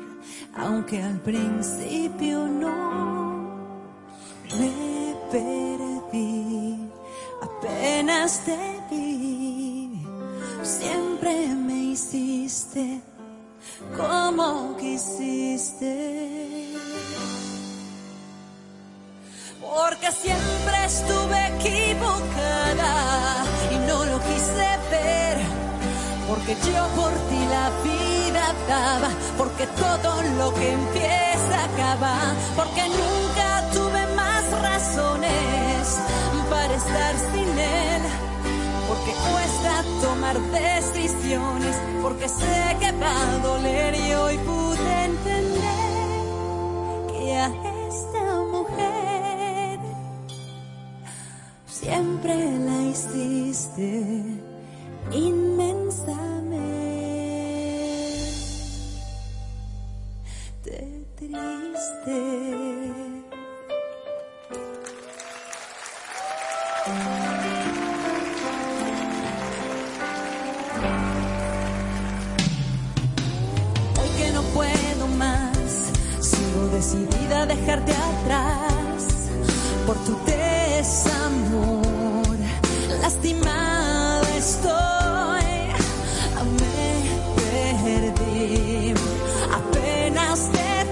aunque 0.56 1.02
al 1.02 1.20
principio 1.22 2.48
no. 2.48 3.48
Me 4.58 5.16
perdí, 5.32 6.90
apenas 7.42 8.42
te 8.46 8.58
vi, 8.90 10.06
siempre 10.64 11.54
me 11.56 11.84
hiciste 11.92 13.02
como 13.96 14.76
quisiste. 14.78 16.28
Porque 19.76 20.12
siempre 20.12 20.86
estuve 20.86 21.48
equivocada 21.56 22.94
y 23.72 23.76
no 23.88 24.06
lo 24.06 24.20
quise 24.20 24.70
ver. 24.90 25.38
Porque 26.28 26.56
yo 26.56 26.88
por 26.96 27.12
ti 27.30 27.46
la 27.50 27.70
vida 27.84 28.54
daba, 28.68 29.10
porque 29.38 29.68
todo 29.68 30.22
lo 30.38 30.54
que 30.54 30.74
empieza 30.74 31.66
acaba, 31.66 32.16
porque 32.56 32.84
nunca 32.88 33.70
tuve 33.74 34.08
más 34.16 34.44
razones 34.62 36.00
para 36.50 36.74
estar 36.74 37.16
sin 37.32 37.60
él. 37.60 38.02
Porque 38.88 39.12
cuesta 39.32 39.84
tomar 40.02 40.40
decisiones, 40.40 41.76
porque 42.02 42.30
sé 42.30 42.78
que 42.80 42.92
va 42.94 43.22
a 43.22 43.38
doler 43.40 43.96
y 43.96 44.14
hoy 44.14 44.38
pude 44.40 45.04
entender 45.06 45.78
que 47.12 47.36
a 47.38 47.48
esta 47.88 48.24
mujer 48.52 49.17
siempre 51.82 52.34
la 52.60 52.82
hiciste 52.90 54.24
inmensamente 55.12 56.58
triste. 61.16 62.18
Hoy 74.00 74.10
que 74.18 74.32
no 74.32 74.42
puedo 74.54 75.08
más, 75.18 75.92
sigo 76.22 76.68
decidida 76.74 77.44
a 77.44 77.46
dejarte 77.46 77.92
atrás 77.92 79.30
por 79.86 79.96
tu. 80.06 80.37
Lastimada 83.08 84.36
estoy, 84.36 85.46
me 86.60 86.82
perdí, 87.38 88.94
apenas 89.50 90.52
te 90.52 90.87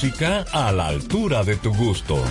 música 0.00 0.44
a 0.52 0.70
la 0.70 0.86
altura 0.86 1.42
de 1.42 1.56
tu 1.56 1.74
gusto. 1.74 2.22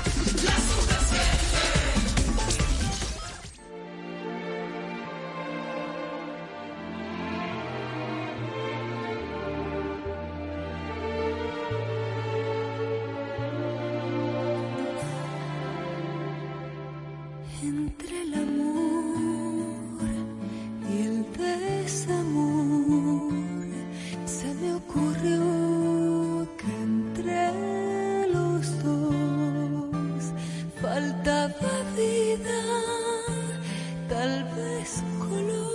color. 35.19 35.66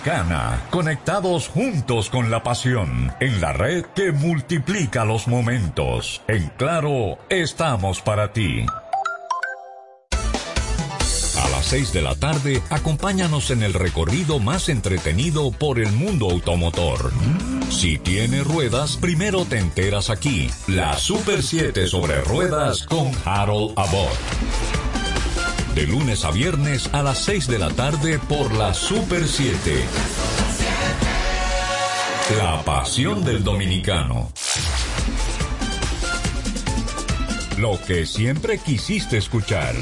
Dominicana, 0.00 0.62
conectados 0.70 1.48
juntos 1.48 2.08
con 2.08 2.30
la 2.30 2.42
pasión, 2.42 3.12
en 3.20 3.40
la 3.40 3.52
red 3.52 3.84
que 3.94 4.12
multiplica 4.12 5.04
los 5.04 5.28
momentos. 5.28 6.22
En 6.26 6.48
claro, 6.56 7.18
estamos 7.28 8.00
para 8.00 8.32
ti. 8.32 8.64
A 10.10 11.48
las 11.50 11.66
6 11.66 11.92
de 11.92 12.02
la 12.02 12.14
tarde, 12.14 12.62
acompáñanos 12.70 13.50
en 13.50 13.62
el 13.62 13.74
recorrido 13.74 14.38
más 14.38 14.70
entretenido 14.70 15.50
por 15.52 15.78
el 15.78 15.92
mundo 15.92 16.30
automotor. 16.30 17.12
Si 17.68 17.98
tiene 17.98 18.42
ruedas, 18.42 18.96
primero 18.96 19.44
te 19.44 19.58
enteras 19.58 20.08
aquí. 20.08 20.50
La 20.66 20.96
Super 20.96 21.42
7 21.42 21.86
sobre 21.86 22.22
ruedas 22.22 22.84
con 22.84 23.10
Harold 23.26 23.78
Abbott 23.78 24.89
de 25.80 25.86
lunes 25.86 26.26
a 26.26 26.30
viernes 26.30 26.90
a 26.92 27.02
las 27.02 27.24
6 27.24 27.46
de 27.46 27.58
la 27.58 27.70
tarde 27.70 28.18
por 28.18 28.52
la 28.52 28.74
Super 28.74 29.26
7. 29.26 29.82
La 32.36 32.62
pasión 32.64 33.24
del 33.24 33.42
dominicano. 33.42 34.30
Lo 37.56 37.80
que 37.80 38.04
siempre 38.04 38.58
quisiste 38.58 39.16
escuchar. 39.16 39.74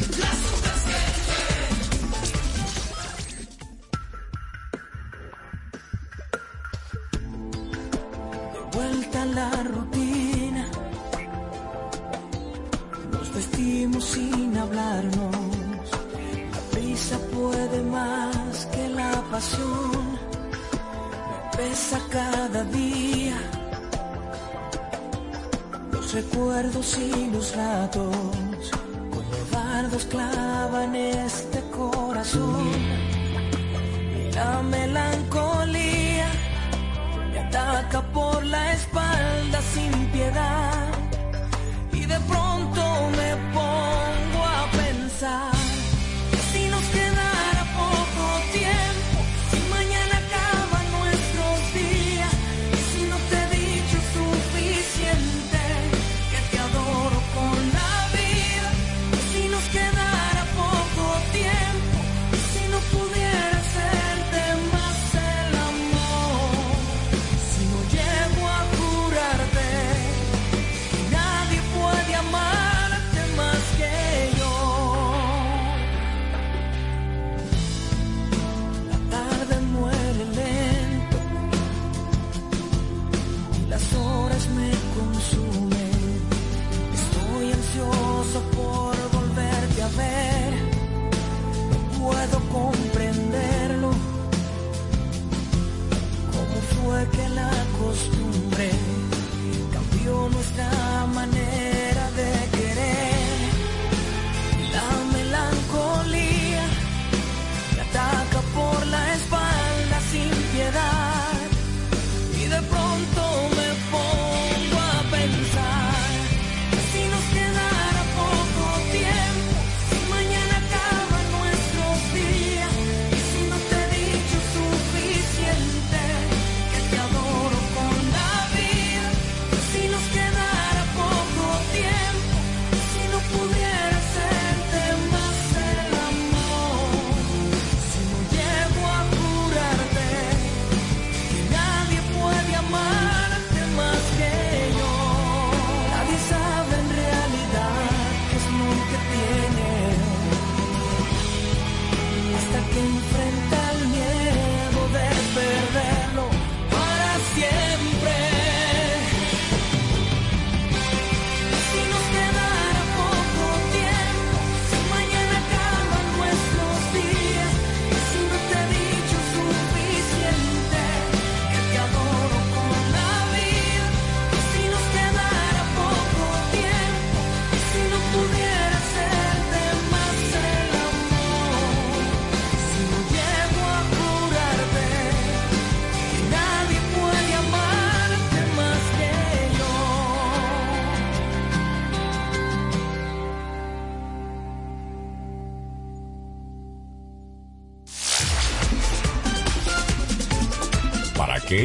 acapulco 37.89 38.18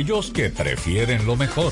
aquellos 0.04 0.32
que 0.32 0.50
prefieren 0.50 1.26
lo 1.26 1.38
mejor. 1.38 1.72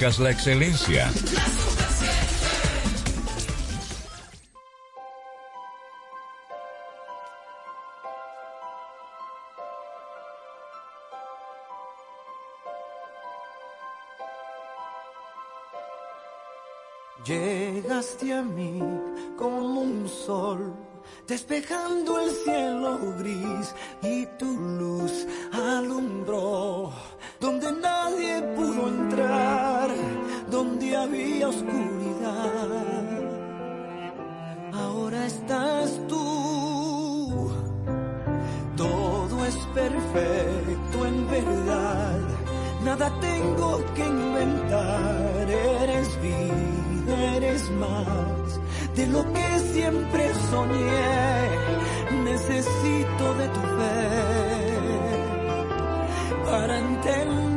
la 0.00 0.30
excelencia. 0.30 1.10
Llegaste 17.26 18.32
a 18.32 18.40
mí 18.40 18.80
como 19.36 19.82
un 19.82 20.08
sol, 20.08 20.74
despejando 21.28 22.20
el 22.20 22.30
cielo 22.30 22.98
gris 23.18 23.74
y 24.02 24.24
tu 24.38 24.46
luz 24.58 25.26
alumbró 25.52 26.90
donde 27.40 27.72
nadie 27.72 28.42
pudo 28.54 28.88
entrar, 28.88 29.88
donde 30.50 30.94
había 30.94 31.48
oscuridad. 31.48 32.68
Ahora 34.74 35.26
estás 35.26 35.98
tú, 36.06 37.50
todo 38.76 39.46
es 39.46 39.56
perfecto 39.74 41.06
en 41.06 41.30
verdad. 41.30 42.20
Nada 42.84 43.10
tengo 43.20 43.84
que 43.94 44.06
inventar, 44.06 45.50
eres 45.50 46.08
vida, 46.22 47.36
eres 47.36 47.70
más 47.70 48.60
de 48.94 49.06
lo 49.06 49.24
que 49.32 49.58
siempre 49.72 50.30
soñé. 50.50 51.70
Necesito 52.24 53.34
de 53.34 53.48
tu 53.48 53.60
fe 53.60 54.79
para 56.50 56.78
entender 56.78 57.49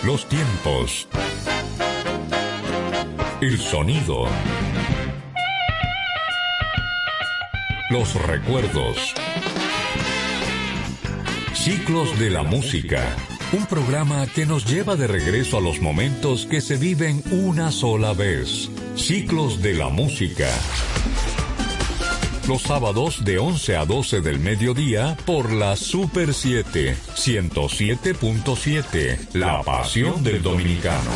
Los 0.04 0.28
tiempos. 0.28 1.08
El 3.40 3.56
sonido. 3.56 4.26
Los 7.88 8.14
recuerdos. 8.26 9.14
Ciclos 11.54 12.18
de 12.18 12.28
la 12.28 12.42
música. 12.42 13.16
Un 13.54 13.64
programa 13.64 14.26
que 14.26 14.44
nos 14.44 14.66
lleva 14.66 14.94
de 14.94 15.06
regreso 15.06 15.56
a 15.56 15.62
los 15.62 15.80
momentos 15.80 16.44
que 16.44 16.60
se 16.60 16.76
viven 16.76 17.22
una 17.30 17.70
sola 17.70 18.12
vez. 18.12 18.70
Ciclos 18.98 19.62
de 19.62 19.74
la 19.74 19.88
música. 19.88 20.50
Los 22.48 22.62
sábados 22.62 23.24
de 23.24 23.38
11 23.38 23.76
a 23.76 23.84
12 23.84 24.20
del 24.20 24.40
mediodía 24.40 25.16
por 25.24 25.52
la 25.52 25.76
Super 25.76 26.34
7, 26.34 26.96
107.7, 27.14 29.34
La 29.34 29.62
Pasión 29.62 30.24
del 30.24 30.42
Dominicano. 30.42 31.12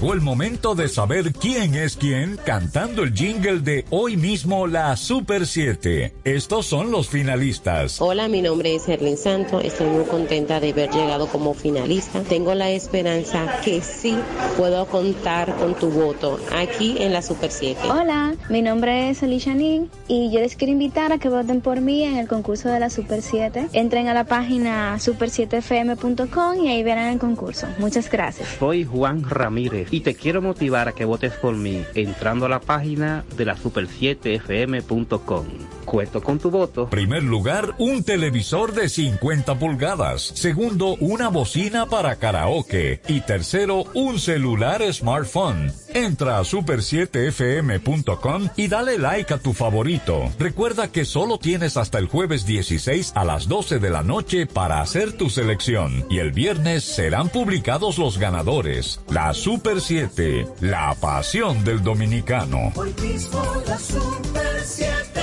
Llegó 0.00 0.14
el 0.14 0.22
momento 0.22 0.74
de 0.74 0.88
saber 0.88 1.30
quién 1.34 1.74
es 1.74 1.94
quién 1.94 2.38
cantando 2.46 3.02
el 3.02 3.12
jingle 3.12 3.60
de 3.60 3.84
hoy 3.90 4.16
mismo 4.16 4.66
la 4.66 4.96
Super 4.96 5.46
7. 5.46 6.14
Estos 6.24 6.64
son 6.64 6.90
los 6.90 7.10
finalistas. 7.10 8.00
Hola, 8.00 8.26
mi 8.26 8.40
nombre 8.40 8.74
es 8.74 8.88
Erlin 8.88 9.18
Santo. 9.18 9.60
Estoy 9.60 9.88
muy 9.88 10.04
contenta 10.04 10.58
de 10.58 10.70
haber 10.70 10.88
llegado 10.88 11.26
como 11.26 11.52
finalista. 11.52 12.22
Tengo 12.22 12.54
la 12.54 12.70
esperanza 12.70 13.60
que 13.62 13.82
sí 13.82 14.16
puedo 14.56 14.86
contar 14.86 15.54
con 15.56 15.74
tu 15.74 15.90
voto 15.90 16.40
aquí 16.56 16.96
en 16.98 17.12
la 17.12 17.20
Super 17.20 17.50
7. 17.50 17.80
Hola, 17.90 18.36
mi 18.48 18.62
nombre 18.62 19.10
es 19.10 19.22
Alicia 19.22 19.54
Ning 19.54 19.88
y 20.08 20.30
yo 20.32 20.40
les 20.40 20.56
quiero 20.56 20.72
invitar 20.72 21.12
a 21.12 21.18
que 21.18 21.28
voten 21.28 21.60
por 21.60 21.82
mí 21.82 22.04
en 22.04 22.16
el 22.16 22.26
concurso 22.26 22.70
de 22.70 22.80
la 22.80 22.88
Super 22.88 23.20
7. 23.20 23.68
Entren 23.74 24.08
a 24.08 24.14
la 24.14 24.24
página 24.24 24.96
super7fm.com 24.96 26.64
y 26.64 26.68
ahí 26.68 26.82
verán 26.82 27.12
el 27.12 27.18
concurso. 27.18 27.66
Muchas 27.78 28.10
gracias. 28.10 28.48
Soy 28.58 28.84
Juan 28.84 29.28
Ramírez 29.28 29.89
y 29.90 30.00
te 30.00 30.14
quiero 30.14 30.42
motivar 30.42 30.88
a 30.88 30.92
que 30.92 31.04
votes 31.04 31.32
por 31.34 31.56
mí 31.56 31.84
entrando 31.94 32.46
a 32.46 32.48
la 32.48 32.60
página 32.60 33.24
de 33.36 33.44
la 33.44 33.56
super7fm.com. 33.56 35.46
Cuento 35.84 36.22
con 36.22 36.38
tu 36.38 36.52
voto. 36.52 36.88
Primer 36.88 37.24
lugar, 37.24 37.74
un 37.78 38.04
televisor 38.04 38.72
de 38.72 38.88
50 38.88 39.58
pulgadas. 39.58 40.22
Segundo, 40.22 40.94
una 41.00 41.26
bocina 41.28 41.86
para 41.86 42.14
karaoke. 42.14 43.00
Y 43.08 43.22
tercero, 43.22 43.82
un 43.94 44.20
celular 44.20 44.80
smartphone. 44.92 45.72
Entra 45.92 46.38
a 46.38 46.42
super7fm.com 46.42 48.48
y 48.56 48.68
dale 48.68 48.98
like 48.98 49.34
a 49.34 49.38
tu 49.38 49.52
favorito. 49.52 50.30
Recuerda 50.38 50.92
que 50.92 51.04
solo 51.04 51.38
tienes 51.38 51.76
hasta 51.76 51.98
el 51.98 52.06
jueves 52.06 52.46
16 52.46 53.14
a 53.16 53.24
las 53.24 53.48
12 53.48 53.80
de 53.80 53.90
la 53.90 54.04
noche 54.04 54.46
para 54.46 54.82
hacer 54.82 55.14
tu 55.14 55.28
selección. 55.28 56.06
Y 56.08 56.18
el 56.18 56.30
viernes 56.30 56.84
serán 56.84 57.30
publicados 57.30 57.98
los 57.98 58.18
ganadores. 58.18 59.00
La 59.10 59.34
Super 59.34 59.79
7, 59.80 60.46
la 60.60 60.94
pasión 60.94 61.64
del 61.64 61.82
dominicano. 61.82 62.72
Hoy 62.76 62.94
mismo 63.00 63.42
la 63.66 63.78
Super 63.78 64.60
7. 64.62 65.20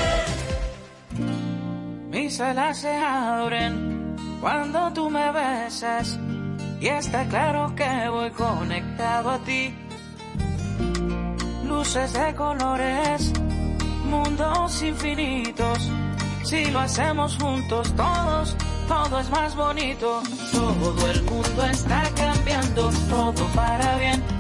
Mis 2.10 2.40
alas 2.42 2.80
se 2.80 2.96
abren 2.96 4.16
cuando 4.42 4.92
tú 4.94 5.10
me 5.10 5.32
besas 5.32 6.20
y 6.80 6.88
está 6.88 7.26
claro 7.28 7.74
que 7.76 8.10
voy 8.10 8.32
conectado 8.32 9.32
a 9.32 9.40
ti. 9.40 9.76
Luces 11.64 12.14
de 12.14 12.34
colores, 12.36 13.32
mundos 14.06 14.82
infinitos. 14.82 15.90
Si 16.44 16.66
lo 16.72 16.80
hacemos 16.80 17.38
juntos 17.38 17.94
todos, 17.96 18.56
todo 18.88 19.20
es 19.20 19.30
más 19.30 19.56
bonito. 19.56 20.22
Todo 20.52 21.12
el 21.12 21.22
mundo 21.24 21.66
está 21.66 22.04
cambiando, 22.16 22.90
todo 23.10 23.46
para 23.54 23.98
bien. 23.98 24.37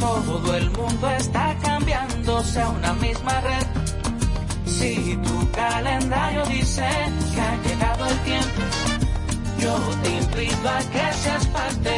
Todo 0.00 0.54
el 0.56 0.70
mundo 0.70 1.10
está 1.10 1.56
cambiando, 1.62 2.42
sea 2.44 2.68
una 2.68 2.92
misma 2.94 3.40
red. 3.40 3.66
Si 4.66 5.16
tu 5.16 5.50
calendario 5.52 6.44
dice 6.46 6.86
que 7.34 7.40
ha 7.40 7.56
llegado 7.62 8.06
el 8.06 8.18
tiempo, 8.20 8.62
yo 9.58 9.74
te 10.02 10.10
invito 10.10 10.68
a 10.68 10.78
que 10.92 11.12
seas 11.22 11.46
parte. 11.46 11.90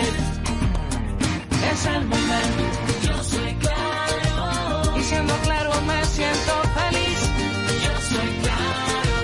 Es 1.73 1.87
el 1.87 2.05
momento. 2.07 2.63
Yo 3.03 3.25
soy 3.25 3.55
claro. 3.55 4.99
Y 4.99 5.03
siendo 5.03 5.35
claro 5.39 5.71
me 5.83 6.05
siento 6.05 6.53
feliz. 6.79 7.21
Yo 7.85 7.93
soy 8.11 8.29
claro. 8.45 9.17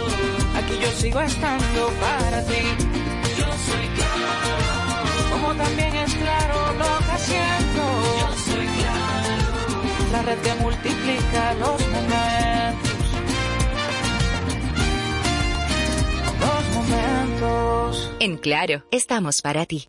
Aquí 0.59 0.75
yo 0.83 0.91
sigo 1.01 1.20
estando 1.20 1.89
para 2.01 2.45
ti. 2.47 2.62
Yo 3.39 3.49
soy 3.68 3.87
claro. 3.99 5.31
Como 5.33 5.55
también 5.55 5.95
es 5.95 6.14
claro 6.14 6.73
lo 6.81 6.99
que 7.07 7.18
siento. 7.18 7.72
La 10.13 10.21
red 10.21 10.39
que 10.41 10.55
multiplica 10.57 11.55
los 11.55 11.89
momentos. 11.89 12.93
Los 16.39 16.65
momentos. 16.75 18.11
En 18.21 18.37
Claro, 18.37 18.85
estamos 18.91 19.41
para 19.41 19.65
ti. 19.65 19.89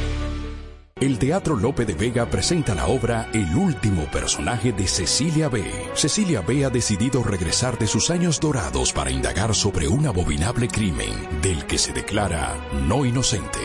El 1.01 1.17
Teatro 1.17 1.55
Lope 1.55 1.83
de 1.83 1.95
Vega 1.95 2.27
presenta 2.27 2.75
la 2.75 2.85
obra 2.85 3.27
El 3.33 3.55
último 3.55 4.05
personaje 4.11 4.71
de 4.71 4.85
Cecilia 4.85 5.49
B. 5.49 5.63
Cecilia 5.95 6.41
B 6.41 6.63
ha 6.63 6.69
decidido 6.69 7.23
regresar 7.23 7.79
de 7.79 7.87
sus 7.87 8.11
años 8.11 8.39
dorados 8.39 8.93
para 8.93 9.09
indagar 9.09 9.55
sobre 9.55 9.87
un 9.87 10.05
abominable 10.05 10.67
crimen 10.67 11.41
del 11.41 11.65
que 11.65 11.79
se 11.79 11.91
declara 11.91 12.55
no 12.87 13.03
inocente. 13.03 13.57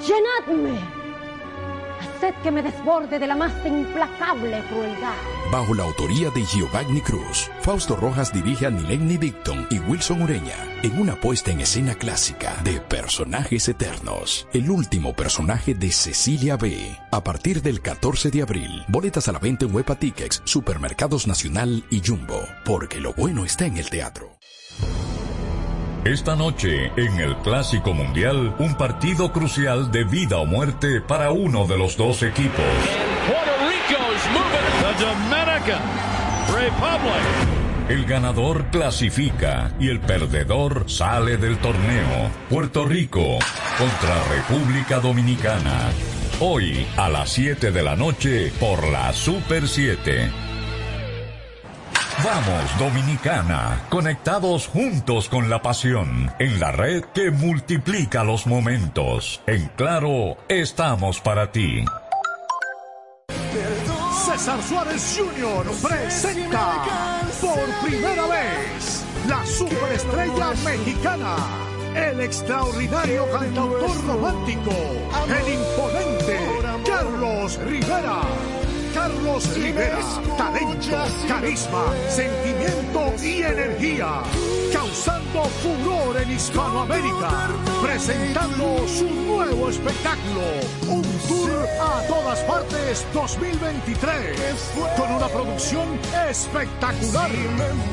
¡Llenadme! 0.00 1.05
Haced 2.16 2.34
que 2.42 2.50
me 2.50 2.62
desborde 2.62 3.18
de 3.18 3.26
la 3.26 3.36
más 3.36 3.52
implacable 3.66 4.62
crueldad. 4.70 5.14
Bajo 5.52 5.74
la 5.74 5.84
autoría 5.84 6.30
de 6.30 6.44
Giovanni 6.44 7.00
Cruz, 7.02 7.50
Fausto 7.60 7.94
Rojas 7.94 8.32
dirige 8.32 8.66
a 8.66 8.70
Nilenny 8.70 9.18
Dicton 9.18 9.66
y 9.70 9.78
Wilson 9.80 10.22
Ureña 10.22 10.56
en 10.82 10.98
una 10.98 11.14
puesta 11.16 11.50
en 11.50 11.60
escena 11.60 11.94
clásica 11.94 12.56
de 12.64 12.80
personajes 12.80 13.68
eternos. 13.68 14.48
El 14.54 14.70
último 14.70 15.14
personaje 15.14 15.74
de 15.74 15.92
Cecilia 15.92 16.56
B. 16.56 16.98
A 17.10 17.22
partir 17.22 17.60
del 17.60 17.82
14 17.82 18.30
de 18.30 18.42
abril, 18.42 18.84
boletas 18.88 19.28
a 19.28 19.32
la 19.32 19.38
venta 19.38 19.66
en 19.66 19.74
Huepa 19.74 19.96
Tickets, 19.96 20.40
Supermercados 20.44 21.26
Nacional 21.26 21.84
y 21.90 22.00
Jumbo, 22.04 22.40
porque 22.64 22.98
lo 22.98 23.12
bueno 23.12 23.44
está 23.44 23.66
en 23.66 23.76
el 23.76 23.90
teatro. 23.90 24.38
Esta 26.06 26.36
noche, 26.36 26.92
en 26.96 27.18
el 27.18 27.36
Clásico 27.38 27.92
Mundial, 27.92 28.54
un 28.60 28.76
partido 28.76 29.32
crucial 29.32 29.90
de 29.90 30.04
vida 30.04 30.38
o 30.38 30.46
muerte 30.46 31.00
para 31.00 31.32
uno 31.32 31.66
de 31.66 31.76
los 31.76 31.96
dos 31.96 32.22
equipos. 32.22 32.64
Puerto 33.26 33.50
Rico's 33.68 34.22
moving. 34.32 34.98
The 34.98 35.04
Dominican 35.04 35.82
Republic. 36.54 37.88
El 37.88 38.04
ganador 38.04 38.66
clasifica 38.70 39.72
y 39.80 39.88
el 39.88 39.98
perdedor 39.98 40.88
sale 40.88 41.38
del 41.38 41.58
torneo. 41.58 42.30
Puerto 42.48 42.86
Rico 42.86 43.40
contra 43.76 44.22
República 44.32 45.00
Dominicana. 45.00 45.90
Hoy 46.38 46.86
a 46.96 47.08
las 47.08 47.30
7 47.30 47.72
de 47.72 47.82
la 47.82 47.96
noche 47.96 48.52
por 48.60 48.86
la 48.86 49.12
Super 49.12 49.66
7. 49.66 50.45
Vamos, 52.24 52.78
Dominicana, 52.78 53.82
conectados 53.90 54.68
juntos 54.68 55.28
con 55.28 55.50
la 55.50 55.60
pasión, 55.60 56.32
en 56.38 56.58
la 56.58 56.72
red 56.72 57.04
que 57.14 57.30
multiplica 57.30 58.24
los 58.24 58.46
momentos. 58.46 59.42
En 59.46 59.66
claro, 59.76 60.38
estamos 60.48 61.20
para 61.20 61.52
ti. 61.52 61.84
César 64.24 64.62
Suárez 64.62 65.18
Jr. 65.18 65.66
presenta 65.86 67.20
por 67.40 67.86
primera 67.86 68.26
vez 68.26 69.04
la 69.28 69.44
superestrella 69.44 70.52
mexicana, 70.64 71.36
el 71.94 72.20
extraordinario 72.22 73.30
cantautor 73.30 74.06
romántico, 74.06 74.72
el 75.28 75.52
imponente 75.52 76.38
Carlos 76.86 77.58
Rivera. 77.58 78.22
Carlos 79.06 79.54
Rivera, 79.54 80.00
talento, 80.36 80.96
carisma, 81.28 81.84
sentimiento 82.08 83.14
y 83.22 83.40
energía, 83.40 84.20
causando 84.72 85.44
furor 85.62 86.20
en 86.20 86.32
Hispanoamérica, 86.32 87.50
presentando 87.80 88.84
su 88.88 89.08
nuevo 89.08 89.70
espectáculo, 89.70 90.42
un 90.88 91.02
tour 91.28 91.68
a 91.80 92.02
todas 92.08 92.40
partes 92.40 93.06
2023, 93.14 94.72
con 94.96 95.12
una 95.12 95.28
producción 95.28 95.86
espectacular. 96.28 97.30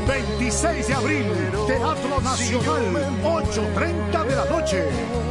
26 0.08 0.88
de 0.88 0.94
abril, 0.96 1.26
Teatro 1.68 2.22
Nacional, 2.22 3.22
8.30 3.24 4.26
de 4.26 4.36
la 4.36 4.46
noche. 4.46 4.84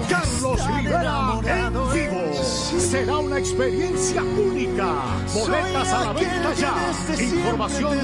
Carlos 0.08 0.60
Rivera 0.76 1.40
en 1.44 1.92
vivo. 1.92 2.32
Será 2.78 3.18
una 3.18 3.38
experiencia 3.38 4.22
única. 4.22 4.94
Boletas 5.72 5.92
a 5.92 6.04
la 6.04 6.12
venta 6.12 6.54
ya. 6.54 6.74
Información 7.18 7.98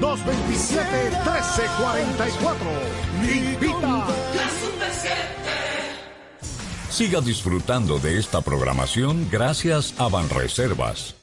809-227-1344. 0.00 2.56
Invita. 3.22 4.06
Siga 6.88 7.20
disfrutando 7.20 7.98
de 7.98 8.18
esta 8.18 8.40
programación 8.40 9.28
gracias 9.30 9.94
a 9.98 10.08
Banreservas. 10.08 11.16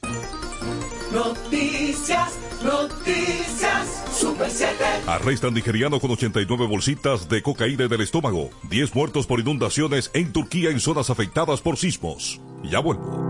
Noticias, 1.12 2.38
noticias, 2.62 4.04
Super 4.16 4.48
7. 4.50 4.84
Arrestan 5.06 5.54
nigeriano 5.54 5.98
con 5.98 6.12
89 6.12 6.66
bolsitas 6.66 7.28
de 7.28 7.42
cocaína 7.42 7.88
del 7.88 8.02
estómago. 8.02 8.50
10 8.68 8.94
muertos 8.94 9.26
por 9.26 9.40
inundaciones 9.40 10.12
en 10.14 10.32
Turquía 10.32 10.70
en 10.70 10.78
zonas 10.78 11.10
afectadas 11.10 11.60
por 11.60 11.76
sismos. 11.76 12.40
Ya 12.62 12.78
vuelvo. 12.78 13.29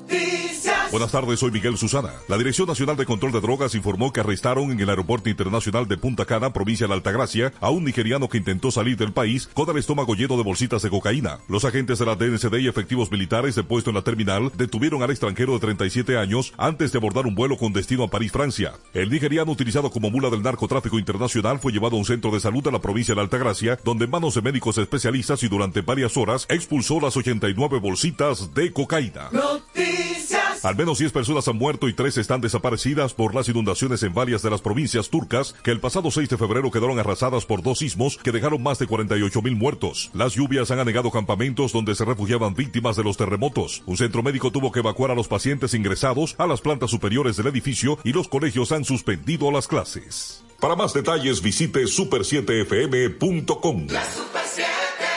Buenas 0.91 1.13
tardes, 1.13 1.39
soy 1.39 1.51
Miguel 1.51 1.77
Susana. 1.77 2.09
La 2.27 2.37
Dirección 2.37 2.67
Nacional 2.67 2.97
de 2.97 3.05
Control 3.05 3.31
de 3.31 3.39
Drogas 3.39 3.75
informó 3.75 4.11
que 4.11 4.19
arrestaron 4.19 4.71
en 4.71 4.79
el 4.81 4.89
Aeropuerto 4.89 5.29
Internacional 5.29 5.87
de 5.87 5.95
Punta 5.95 6.25
Cana, 6.25 6.51
provincia 6.51 6.85
de 6.85 6.93
Altagracia, 6.93 7.53
a 7.61 7.69
un 7.69 7.85
nigeriano 7.85 8.27
que 8.27 8.37
intentó 8.37 8.71
salir 8.71 8.97
del 8.97 9.13
país 9.13 9.47
con 9.53 9.69
el 9.69 9.77
estómago 9.77 10.15
lleno 10.15 10.35
de 10.35 10.43
bolsitas 10.43 10.81
de 10.81 10.89
cocaína. 10.89 11.39
Los 11.47 11.63
agentes 11.63 11.97
de 11.97 12.05
la 12.05 12.17
DNCD 12.17 12.57
y 12.59 12.67
efectivos 12.67 13.09
militares 13.09 13.55
de 13.55 13.63
puesto 13.63 13.89
en 13.89 13.95
la 13.95 14.01
terminal 14.01 14.51
detuvieron 14.57 15.01
al 15.01 15.11
extranjero 15.11 15.53
de 15.53 15.59
37 15.59 16.17
años 16.17 16.53
antes 16.57 16.91
de 16.91 16.97
abordar 16.97 17.25
un 17.25 17.35
vuelo 17.35 17.57
con 17.57 17.71
destino 17.71 18.03
a 18.03 18.09
París, 18.09 18.33
Francia. 18.33 18.73
El 18.93 19.11
nigeriano 19.11 19.53
utilizado 19.53 19.91
como 19.91 20.11
mula 20.11 20.29
del 20.29 20.43
narcotráfico 20.43 20.99
internacional 20.99 21.59
fue 21.59 21.71
llevado 21.71 21.95
a 21.95 21.99
un 21.99 22.05
centro 22.05 22.31
de 22.31 22.41
salud 22.41 22.65
de 22.65 22.71
la 22.73 22.81
provincia 22.81 23.15
de 23.15 23.21
Altagracia, 23.21 23.79
donde 23.85 24.03
en 24.03 24.11
manos 24.11 24.35
de 24.35 24.41
médicos 24.41 24.77
especialistas 24.77 25.41
y 25.43 25.47
durante 25.47 25.79
varias 25.79 26.17
horas 26.17 26.45
expulsó 26.49 26.99
las 26.99 27.15
89 27.15 27.79
bolsitas 27.79 28.53
de 28.53 28.73
cocaína. 28.73 29.29
Noticias. 29.31 30.40
Al 30.63 30.75
menos 30.75 30.99
10 30.99 31.11
personas 31.11 31.47
han 31.47 31.57
muerto 31.57 31.87
y 31.87 31.93
3 31.93 32.17
están 32.17 32.39
desaparecidas 32.39 33.15
por 33.15 33.33
las 33.33 33.49
inundaciones 33.49 34.03
en 34.03 34.13
varias 34.13 34.43
de 34.43 34.51
las 34.51 34.61
provincias 34.61 35.09
turcas 35.09 35.55
que 35.63 35.71
el 35.71 35.79
pasado 35.79 36.11
6 36.11 36.29
de 36.29 36.37
febrero 36.37 36.69
quedaron 36.69 36.99
arrasadas 36.99 37.45
por 37.45 37.63
dos 37.63 37.79
sismos 37.79 38.17
que 38.17 38.31
dejaron 38.31 38.61
más 38.61 38.77
de 38.77 38.85
48 38.85 39.41
mil 39.41 39.55
muertos. 39.55 40.11
Las 40.13 40.33
lluvias 40.33 40.69
han 40.69 40.77
anegado 40.77 41.09
campamentos 41.09 41.73
donde 41.73 41.95
se 41.95 42.05
refugiaban 42.05 42.53
víctimas 42.53 42.95
de 42.95 43.03
los 43.03 43.17
terremotos. 43.17 43.81
Un 43.87 43.97
centro 43.97 44.21
médico 44.21 44.51
tuvo 44.51 44.71
que 44.71 44.81
evacuar 44.81 45.09
a 45.09 45.15
los 45.15 45.27
pacientes 45.27 45.73
ingresados 45.73 46.35
a 46.37 46.45
las 46.45 46.61
plantas 46.61 46.91
superiores 46.91 47.37
del 47.37 47.47
edificio 47.47 47.97
y 48.03 48.13
los 48.13 48.27
colegios 48.27 48.71
han 48.71 48.85
suspendido 48.85 49.49
las 49.51 49.67
clases. 49.67 50.43
Para 50.59 50.75
más 50.75 50.93
detalles 50.93 51.41
visite 51.41 51.85
super7fm.com. 51.85 53.87
La 53.89 54.05
Super 54.05 54.43
7. 54.45 55.10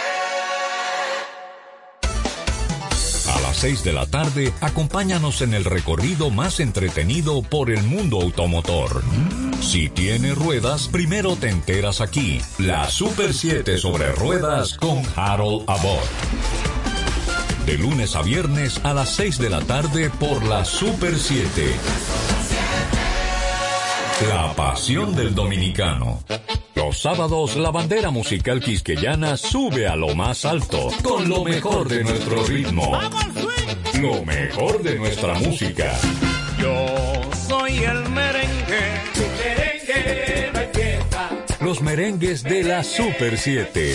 6 3.65 3.83
de 3.83 3.93
la 3.95 4.05
tarde, 4.05 4.53
acompáñanos 4.61 5.41
en 5.41 5.55
el 5.55 5.65
recorrido 5.65 6.29
más 6.29 6.61
entretenido 6.61 7.41
por 7.41 7.71
el 7.71 7.83
mundo 7.83 8.21
automotor. 8.21 9.03
Si 9.63 9.89
tiene 9.89 10.35
ruedas, 10.35 10.89
primero 10.89 11.35
te 11.37 11.49
enteras 11.49 12.03
aquí. 12.03 12.43
La 12.59 12.91
Super 12.91 13.33
7 13.33 13.79
sobre 13.79 14.13
ruedas 14.13 14.75
con 14.75 15.01
Harold 15.17 15.65
Abbott. 15.67 16.05
De 17.65 17.79
lunes 17.79 18.15
a 18.17 18.21
viernes 18.21 18.79
a 18.85 18.93
las 18.93 19.09
6 19.15 19.39
de 19.39 19.49
la 19.49 19.63
tarde 19.63 20.11
por 20.11 20.45
la 20.45 20.67
Super 20.67 21.19
7. 21.19 21.65
La 24.29 24.53
pasión 24.53 25.17
del 25.17 25.35
dominicano. 25.35 26.23
Los 26.75 27.01
sábados 27.01 27.57
la 27.57 27.71
bandera 27.71 28.11
musical 28.11 28.61
quisqueyana 28.61 29.39
sube 29.39 29.89
a 29.89 29.97
lo 29.97 30.15
más 30.15 30.45
alto 30.45 30.89
con 31.03 31.31
lo 31.31 31.43
mejor 31.43 31.89
de 31.89 32.05
nuestro 32.05 32.45
ritmo. 32.45 32.93
Lo 34.05 34.23
mejor 34.23 34.83
de 34.83 34.97
nuestra 34.97 35.33
música. 35.33 35.99
Yo 36.61 37.23
soy 37.49 37.85
el 37.85 38.07
merengue. 38.11 39.01
Merengue, 39.39 40.51
no 40.53 40.59
hay 40.59 40.69
fiesta. 40.75 41.31
Los 41.63 41.81
merengues 41.81 42.43
de 42.43 42.65
la 42.65 42.85
Super 42.85 43.39
7. 43.39 43.95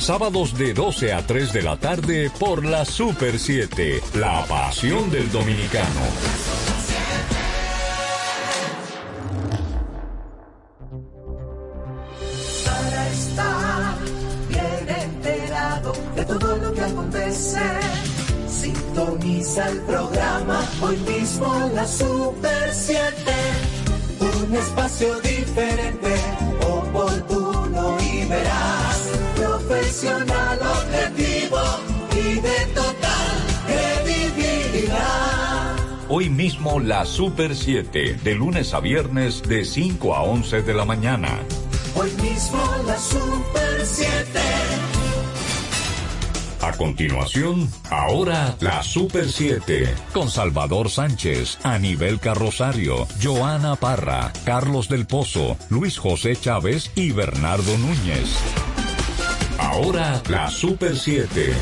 Sábados 0.00 0.58
de 0.58 0.74
12 0.74 1.12
a 1.12 1.24
3 1.24 1.52
de 1.52 1.62
la 1.62 1.76
tarde 1.76 2.28
por 2.36 2.64
la 2.64 2.84
Super 2.84 3.38
7. 3.38 4.00
La 4.14 4.44
pasión 4.46 5.08
del 5.08 5.30
dominicano. 5.30 6.55
La 21.86 21.92
Super 21.92 22.74
7. 22.74 23.14
Un 24.44 24.54
espacio 24.56 25.20
diferente, 25.20 26.16
oportuno 26.66 27.96
y 28.00 28.24
veraz. 28.24 29.12
Profesional, 29.36 30.58
objetivo 30.80 31.60
y 32.12 32.40
de 32.40 32.66
total 32.74 33.36
credibilidad. 33.66 35.76
Hoy 36.08 36.28
mismo 36.28 36.80
la 36.80 37.04
Super 37.04 37.54
7, 37.54 38.14
de 38.14 38.34
lunes 38.34 38.74
a 38.74 38.80
viernes 38.80 39.44
de 39.44 39.64
5 39.64 40.16
a 40.16 40.22
11 40.22 40.62
de 40.62 40.74
la 40.74 40.84
mañana. 40.84 41.38
Hoy 41.94 42.10
mismo 42.20 42.64
la 42.84 42.98
Super 42.98 43.86
7. 43.86 44.25
A 46.66 46.72
continuación, 46.72 47.70
ahora 47.90 48.56
la 48.58 48.82
Super 48.82 49.30
7 49.30 49.94
con 50.12 50.28
Salvador 50.28 50.90
Sánchez, 50.90 51.58
Anibel 51.62 52.18
Carrosario, 52.18 53.06
Joana 53.22 53.76
Parra, 53.76 54.32
Carlos 54.44 54.88
del 54.88 55.06
Pozo, 55.06 55.56
Luis 55.70 55.96
José 55.96 56.34
Chávez 56.34 56.90
y 56.96 57.12
Bernardo 57.12 57.78
Núñez. 57.78 58.36
Ahora 59.60 60.20
la 60.28 60.50
Super 60.50 60.96
7. 60.96 61.54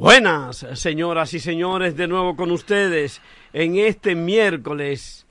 Buenas, 0.00 0.66
señoras 0.76 1.34
y 1.34 1.40
señores, 1.40 1.94
de 1.94 2.08
nuevo 2.08 2.34
con 2.34 2.50
ustedes 2.52 3.20
en 3.52 3.76
este 3.76 4.14
miércoles, 4.14 5.26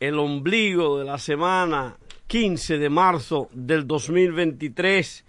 el 0.00 0.18
ombligo 0.18 0.98
de 0.98 1.04
la 1.04 1.18
semana 1.18 1.98
15 2.26 2.78
de 2.78 2.88
marzo 2.88 3.50
del 3.52 3.86
2023, 3.86 5.26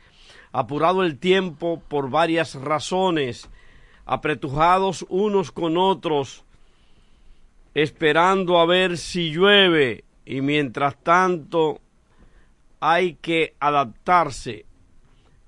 apurado 0.53 1.03
el 1.03 1.19
tiempo 1.19 1.83
por 1.85 2.09
varias 2.09 2.55
razones, 2.55 3.49
apretujados 4.05 5.05
unos 5.09 5.51
con 5.51 5.75
otros, 5.75 6.45
esperando 7.73 8.57
a 8.57 8.65
ver 8.65 8.97
si 8.97 9.31
llueve. 9.31 10.05
Y 10.25 10.39
mientras 10.39 10.95
tanto 11.03 11.81
hay 12.79 13.15
que 13.15 13.53
adaptarse 13.59 14.64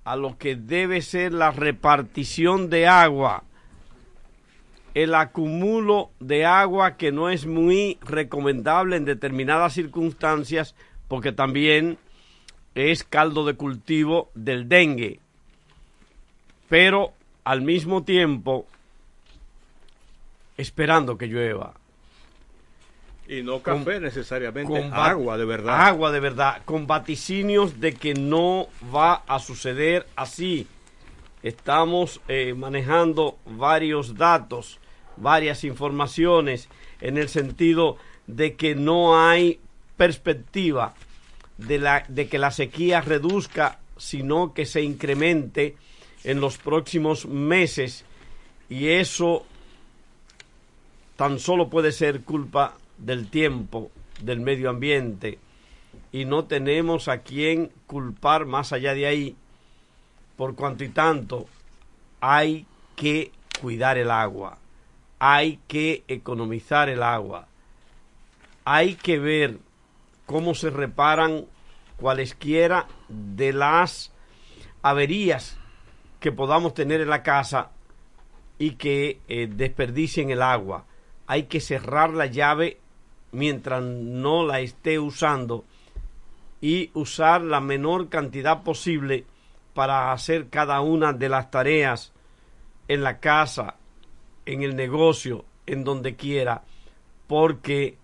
a 0.07 0.15
lo 0.15 0.37
que 0.37 0.55
debe 0.55 1.01
ser 1.01 1.33
la 1.33 1.51
repartición 1.51 2.69
de 2.69 2.87
agua, 2.87 3.43
el 4.93 5.13
acumulo 5.13 6.11
de 6.21 6.45
agua 6.45 6.95
que 6.95 7.11
no 7.11 7.29
es 7.29 7.45
muy 7.45 7.97
recomendable 7.99 8.95
en 8.95 9.03
determinadas 9.03 9.73
circunstancias 9.73 10.75
porque 11.09 11.33
también 11.33 11.97
es 12.73 13.03
caldo 13.03 13.45
de 13.45 13.55
cultivo 13.55 14.31
del 14.33 14.69
dengue. 14.69 15.19
Pero 16.69 17.11
al 17.43 17.61
mismo 17.61 18.03
tiempo 18.03 18.65
esperando 20.55 21.17
que 21.17 21.27
llueva. 21.27 21.73
Y 23.27 23.43
no 23.43 23.61
café 23.61 23.95
Con- 23.95 24.03
necesariamente, 24.03 24.71
con 24.71 24.93
agua 24.93 25.37
de 25.37 25.45
verdad. 25.45 25.87
Agua 25.87 26.11
de 26.11 26.19
verdad, 26.19 26.61
con 26.63 26.87
vaticinios 26.87 27.79
de 27.79 27.93
que 27.93 28.13
no 28.13 28.67
va 28.93 29.23
a 29.27 29.39
suceder 29.39 30.07
así. 30.15 30.67
Estamos 31.43 32.21
eh, 32.27 32.53
manejando 32.53 33.37
varios 33.45 34.15
datos, 34.15 34.79
varias 35.17 35.63
informaciones 35.63 36.69
en 37.01 37.17
el 37.17 37.29
sentido 37.29 37.97
de 38.27 38.55
que 38.55 38.75
no 38.75 39.19
hay 39.21 39.59
perspectiva 39.97 40.93
de, 41.57 41.79
la, 41.79 42.05
de 42.07 42.27
que 42.27 42.37
la 42.37 42.51
sequía 42.51 43.01
reduzca, 43.01 43.79
sino 43.97 44.53
que 44.53 44.65
se 44.65 44.81
incremente 44.81 45.75
en 46.23 46.39
los 46.39 46.57
próximos 46.57 47.25
meses 47.25 48.05
y 48.69 48.89
eso 48.89 49.45
tan 51.15 51.39
solo 51.39 51.69
puede 51.69 51.91
ser 51.91 52.21
culpa 52.21 52.75
del 52.97 53.29
tiempo, 53.29 53.91
del 54.21 54.39
medio 54.39 54.69
ambiente, 54.69 55.39
y 56.11 56.25
no 56.25 56.45
tenemos 56.45 57.07
a 57.07 57.19
quién 57.19 57.71
culpar 57.85 58.45
más 58.45 58.73
allá 58.73 58.93
de 58.93 59.05
ahí, 59.05 59.35
por 60.35 60.55
cuanto 60.55 60.83
y 60.83 60.89
tanto 60.89 61.47
hay 62.21 62.65
que 62.95 63.31
cuidar 63.61 63.97
el 63.97 64.11
agua, 64.11 64.57
hay 65.19 65.59
que 65.67 66.03
economizar 66.07 66.89
el 66.89 67.03
agua, 67.03 67.47
hay 68.65 68.95
que 68.95 69.19
ver 69.19 69.59
cómo 70.25 70.53
se 70.53 70.69
reparan 70.69 71.45
cualesquiera 71.97 72.87
de 73.09 73.53
las 73.53 74.11
averías 74.81 75.57
que 76.19 76.31
podamos 76.31 76.73
tener 76.73 77.01
en 77.01 77.09
la 77.09 77.23
casa 77.23 77.71
y 78.59 78.71
que 78.71 79.19
eh, 79.27 79.47
desperdicien 79.47 80.29
el 80.29 80.41
agua. 80.41 80.85
Hay 81.27 81.43
que 81.43 81.59
cerrar 81.59 82.11
la 82.11 82.25
llave 82.25 82.79
mientras 83.31 83.83
no 83.83 84.45
la 84.45 84.59
esté 84.59 84.99
usando 84.99 85.65
y 86.61 86.89
usar 86.93 87.41
la 87.41 87.59
menor 87.59 88.09
cantidad 88.09 88.63
posible 88.63 89.25
para 89.73 90.11
hacer 90.11 90.49
cada 90.49 90.81
una 90.81 91.13
de 91.13 91.29
las 91.29 91.51
tareas 91.51 92.11
en 92.87 93.03
la 93.03 93.19
casa, 93.19 93.75
en 94.45 94.63
el 94.63 94.75
negocio, 94.75 95.45
en 95.65 95.83
donde 95.83 96.15
quiera, 96.15 96.63
porque 97.27 97.97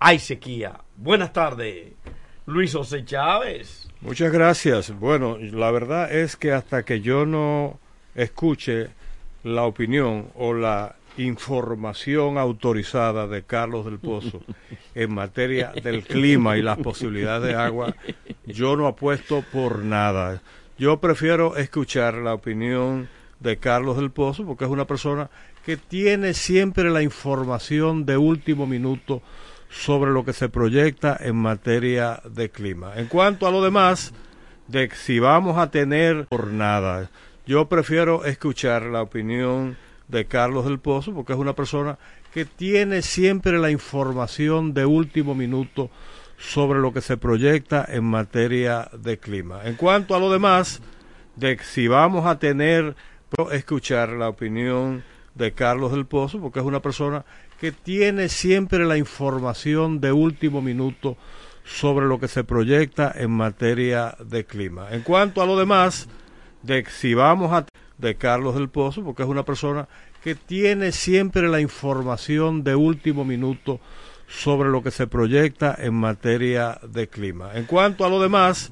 hay 0.00 0.18
sequía. 0.18 0.80
Buenas 0.96 1.32
tardes, 1.32 1.92
Luis 2.46 2.72
José 2.72 3.04
Chávez. 3.04 3.88
Muchas 4.00 4.32
gracias. 4.32 4.98
Bueno, 4.98 5.38
la 5.38 5.70
verdad 5.70 6.12
es 6.12 6.36
que 6.36 6.52
hasta 6.52 6.82
que 6.82 7.00
yo 7.00 7.24
no 7.24 7.78
escuche 8.14 8.90
la 9.42 9.64
opinión 9.64 10.28
o 10.34 10.54
la 10.54 10.96
información 11.16 12.38
autorizada 12.38 13.26
de 13.26 13.42
Carlos 13.42 13.84
del 13.84 13.98
Pozo 13.98 14.40
en 14.94 15.14
materia 15.14 15.72
del 15.82 16.04
clima 16.04 16.56
y 16.56 16.62
las 16.62 16.78
posibilidades 16.78 17.48
de 17.48 17.54
agua, 17.54 17.94
yo 18.46 18.76
no 18.76 18.86
apuesto 18.86 19.44
por 19.52 19.80
nada. 19.80 20.42
Yo 20.78 20.98
prefiero 21.00 21.56
escuchar 21.56 22.14
la 22.14 22.34
opinión 22.34 23.08
de 23.40 23.58
Carlos 23.58 23.96
del 23.96 24.10
Pozo 24.10 24.46
porque 24.46 24.64
es 24.64 24.70
una 24.70 24.86
persona 24.86 25.28
que 25.64 25.76
tiene 25.76 26.34
siempre 26.34 26.90
la 26.90 27.02
información 27.02 28.06
de 28.06 28.16
último 28.16 28.66
minuto 28.66 29.22
sobre 29.70 30.10
lo 30.10 30.24
que 30.24 30.32
se 30.32 30.48
proyecta 30.48 31.16
en 31.20 31.36
materia 31.36 32.20
de 32.24 32.50
clima. 32.50 32.92
En 32.96 33.06
cuanto 33.06 33.46
a 33.46 33.50
lo 33.50 33.62
demás, 33.62 34.12
de 34.68 34.90
si 34.90 35.18
vamos 35.18 35.58
a 35.58 35.70
tener 35.70 36.26
por 36.26 36.48
nada, 36.48 37.10
yo 37.46 37.68
prefiero 37.68 38.24
escuchar 38.24 38.82
la 38.84 39.02
opinión 39.02 39.76
de 40.08 40.26
Carlos 40.26 40.64
del 40.64 40.78
Pozo 40.78 41.12
porque 41.12 41.32
es 41.32 41.38
una 41.38 41.54
persona 41.54 41.98
que 42.32 42.44
tiene 42.44 43.02
siempre 43.02 43.58
la 43.58 43.70
información 43.70 44.74
de 44.74 44.86
último 44.86 45.34
minuto 45.34 45.90
sobre 46.38 46.80
lo 46.80 46.92
que 46.92 47.00
se 47.00 47.16
proyecta 47.16 47.86
en 47.88 48.04
materia 48.04 48.90
de 48.98 49.18
clima. 49.18 49.60
En 49.64 49.74
cuanto 49.74 50.14
a 50.14 50.18
lo 50.18 50.30
demás, 50.30 50.80
de 51.36 51.58
si 51.62 51.88
vamos 51.88 52.26
a 52.26 52.38
tener 52.38 52.94
escuchar 53.52 54.10
la 54.10 54.28
opinión 54.28 55.02
de 55.34 55.52
Carlos 55.52 55.92
del 55.92 56.06
Pozo 56.06 56.40
porque 56.40 56.58
es 56.58 56.64
una 56.64 56.82
persona 56.82 57.24
que 57.58 57.72
tiene 57.72 58.28
siempre 58.28 58.84
la 58.84 58.98
información 58.98 60.00
de 60.00 60.12
último 60.12 60.60
minuto 60.60 61.16
sobre 61.64 62.06
lo 62.06 62.18
que 62.18 62.28
se 62.28 62.44
proyecta 62.44 63.12
en 63.14 63.30
materia 63.30 64.16
de 64.24 64.44
clima. 64.44 64.88
En 64.90 65.02
cuanto 65.02 65.42
a 65.42 65.46
lo 65.46 65.56
demás, 65.56 66.08
de 66.62 66.84
si 66.86 67.14
vamos 67.14 67.52
a 67.52 67.66
de 67.98 68.16
Carlos 68.16 68.54
del 68.54 68.68
Pozo 68.68 69.04
porque 69.04 69.22
es 69.22 69.28
una 69.28 69.44
persona 69.44 69.88
que 70.22 70.34
tiene 70.34 70.92
siempre 70.92 71.48
la 71.48 71.60
información 71.60 72.64
de 72.64 72.74
último 72.74 73.24
minuto 73.24 73.80
sobre 74.28 74.70
lo 74.70 74.82
que 74.82 74.90
se 74.90 75.06
proyecta 75.06 75.76
en 75.78 75.94
materia 75.94 76.80
de 76.88 77.08
clima. 77.08 77.50
En 77.54 77.64
cuanto 77.64 78.04
a 78.04 78.08
lo 78.08 78.20
demás, 78.20 78.70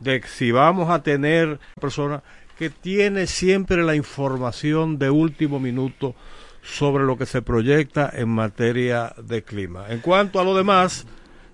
de 0.00 0.22
si 0.26 0.50
vamos 0.50 0.90
a 0.90 1.02
tener 1.02 1.58
persona 1.80 2.22
que 2.58 2.70
tiene 2.70 3.26
siempre 3.26 3.82
la 3.82 3.94
información 3.94 4.98
de 4.98 5.10
último 5.10 5.60
minuto 5.60 6.14
sobre 6.62 7.04
lo 7.04 7.16
que 7.16 7.26
se 7.26 7.42
proyecta 7.42 8.10
en 8.12 8.28
materia 8.28 9.14
de 9.22 9.42
clima. 9.42 9.86
En 9.88 10.00
cuanto 10.00 10.40
a 10.40 10.44
lo 10.44 10.56
demás, 10.56 11.06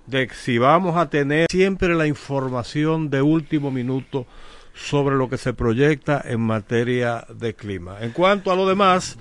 de 0.06 0.28
si 0.30 0.58
vamos 0.58 0.96
a 0.96 1.10
tener 1.10 1.46
siempre 1.50 1.94
la 1.94 2.06
información 2.06 3.10
de 3.10 3.22
último 3.22 3.70
minuto 3.70 4.26
sobre 4.74 5.16
lo 5.16 5.28
que 5.28 5.38
se 5.38 5.52
proyecta 5.52 6.22
en 6.24 6.40
materia 6.40 7.26
de 7.28 7.54
clima. 7.54 7.98
En 8.00 8.10
cuanto 8.10 8.50
a 8.50 8.56
lo 8.56 8.66
demás, 8.66 9.18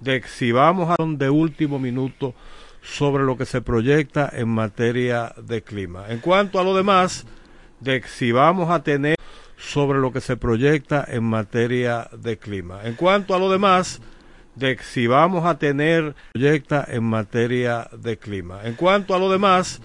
de 0.00 0.22
si 0.22 0.52
vamos 0.52 0.90
a 0.90 0.96
de 1.04 1.30
último 1.30 1.78
minuto 1.78 2.34
sobre 2.82 3.24
lo 3.24 3.36
que 3.36 3.46
se 3.46 3.60
proyecta 3.60 4.30
en 4.32 4.48
materia 4.48 5.34
de 5.36 5.62
clima. 5.62 6.06
En 6.08 6.18
cuanto 6.18 6.58
a 6.58 6.64
lo 6.64 6.74
demás, 6.74 7.26
de 7.80 8.02
si 8.02 8.32
vamos 8.32 8.70
a 8.70 8.82
tener 8.82 9.16
sobre 9.56 9.98
lo 9.98 10.12
que 10.12 10.20
se 10.20 10.36
proyecta 10.36 11.04
en 11.08 11.24
materia 11.24 12.08
de 12.12 12.38
clima. 12.38 12.80
En 12.84 12.94
cuanto 12.94 13.34
a 13.34 13.38
lo 13.38 13.50
demás, 13.50 14.00
de 14.54 14.78
si 14.78 15.06
vamos 15.06 15.44
a 15.44 15.58
tener 15.58 16.14
proyecta 16.32 16.86
en 16.88 17.04
materia 17.04 17.88
de 17.92 18.18
clima. 18.18 18.60
En 18.64 18.74
cuanto 18.74 19.14
a 19.14 19.18
lo 19.18 19.30
demás, 19.30 19.80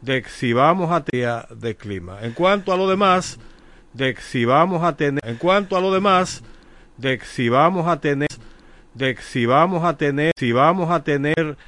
de 0.00 0.24
si 0.24 0.52
vamos 0.52 0.90
a 0.92 1.04
tener 1.04 1.48
de 1.48 1.76
clima. 1.76 2.18
En 2.22 2.32
cuanto 2.32 2.72
a 2.72 2.76
lo 2.76 2.88
demás, 2.88 3.38
de 3.96 4.14
si 4.16 4.44
vamos 4.44 4.82
a 4.82 4.96
tener 4.96 5.20
en 5.26 5.36
cuanto 5.36 5.76
a 5.76 5.80
lo 5.80 5.92
demás, 5.92 6.42
de 6.98 7.18
si 7.20 7.48
vamos 7.48 7.86
a 7.88 8.00
tener 8.00 8.28
de 8.94 9.16
si 9.16 9.44
vamos 9.44 9.84
a 9.84 9.96
tener 9.96 10.32
si 10.36 10.52
vamos 10.52 10.90
a 10.90 11.04
tener 11.04 11.56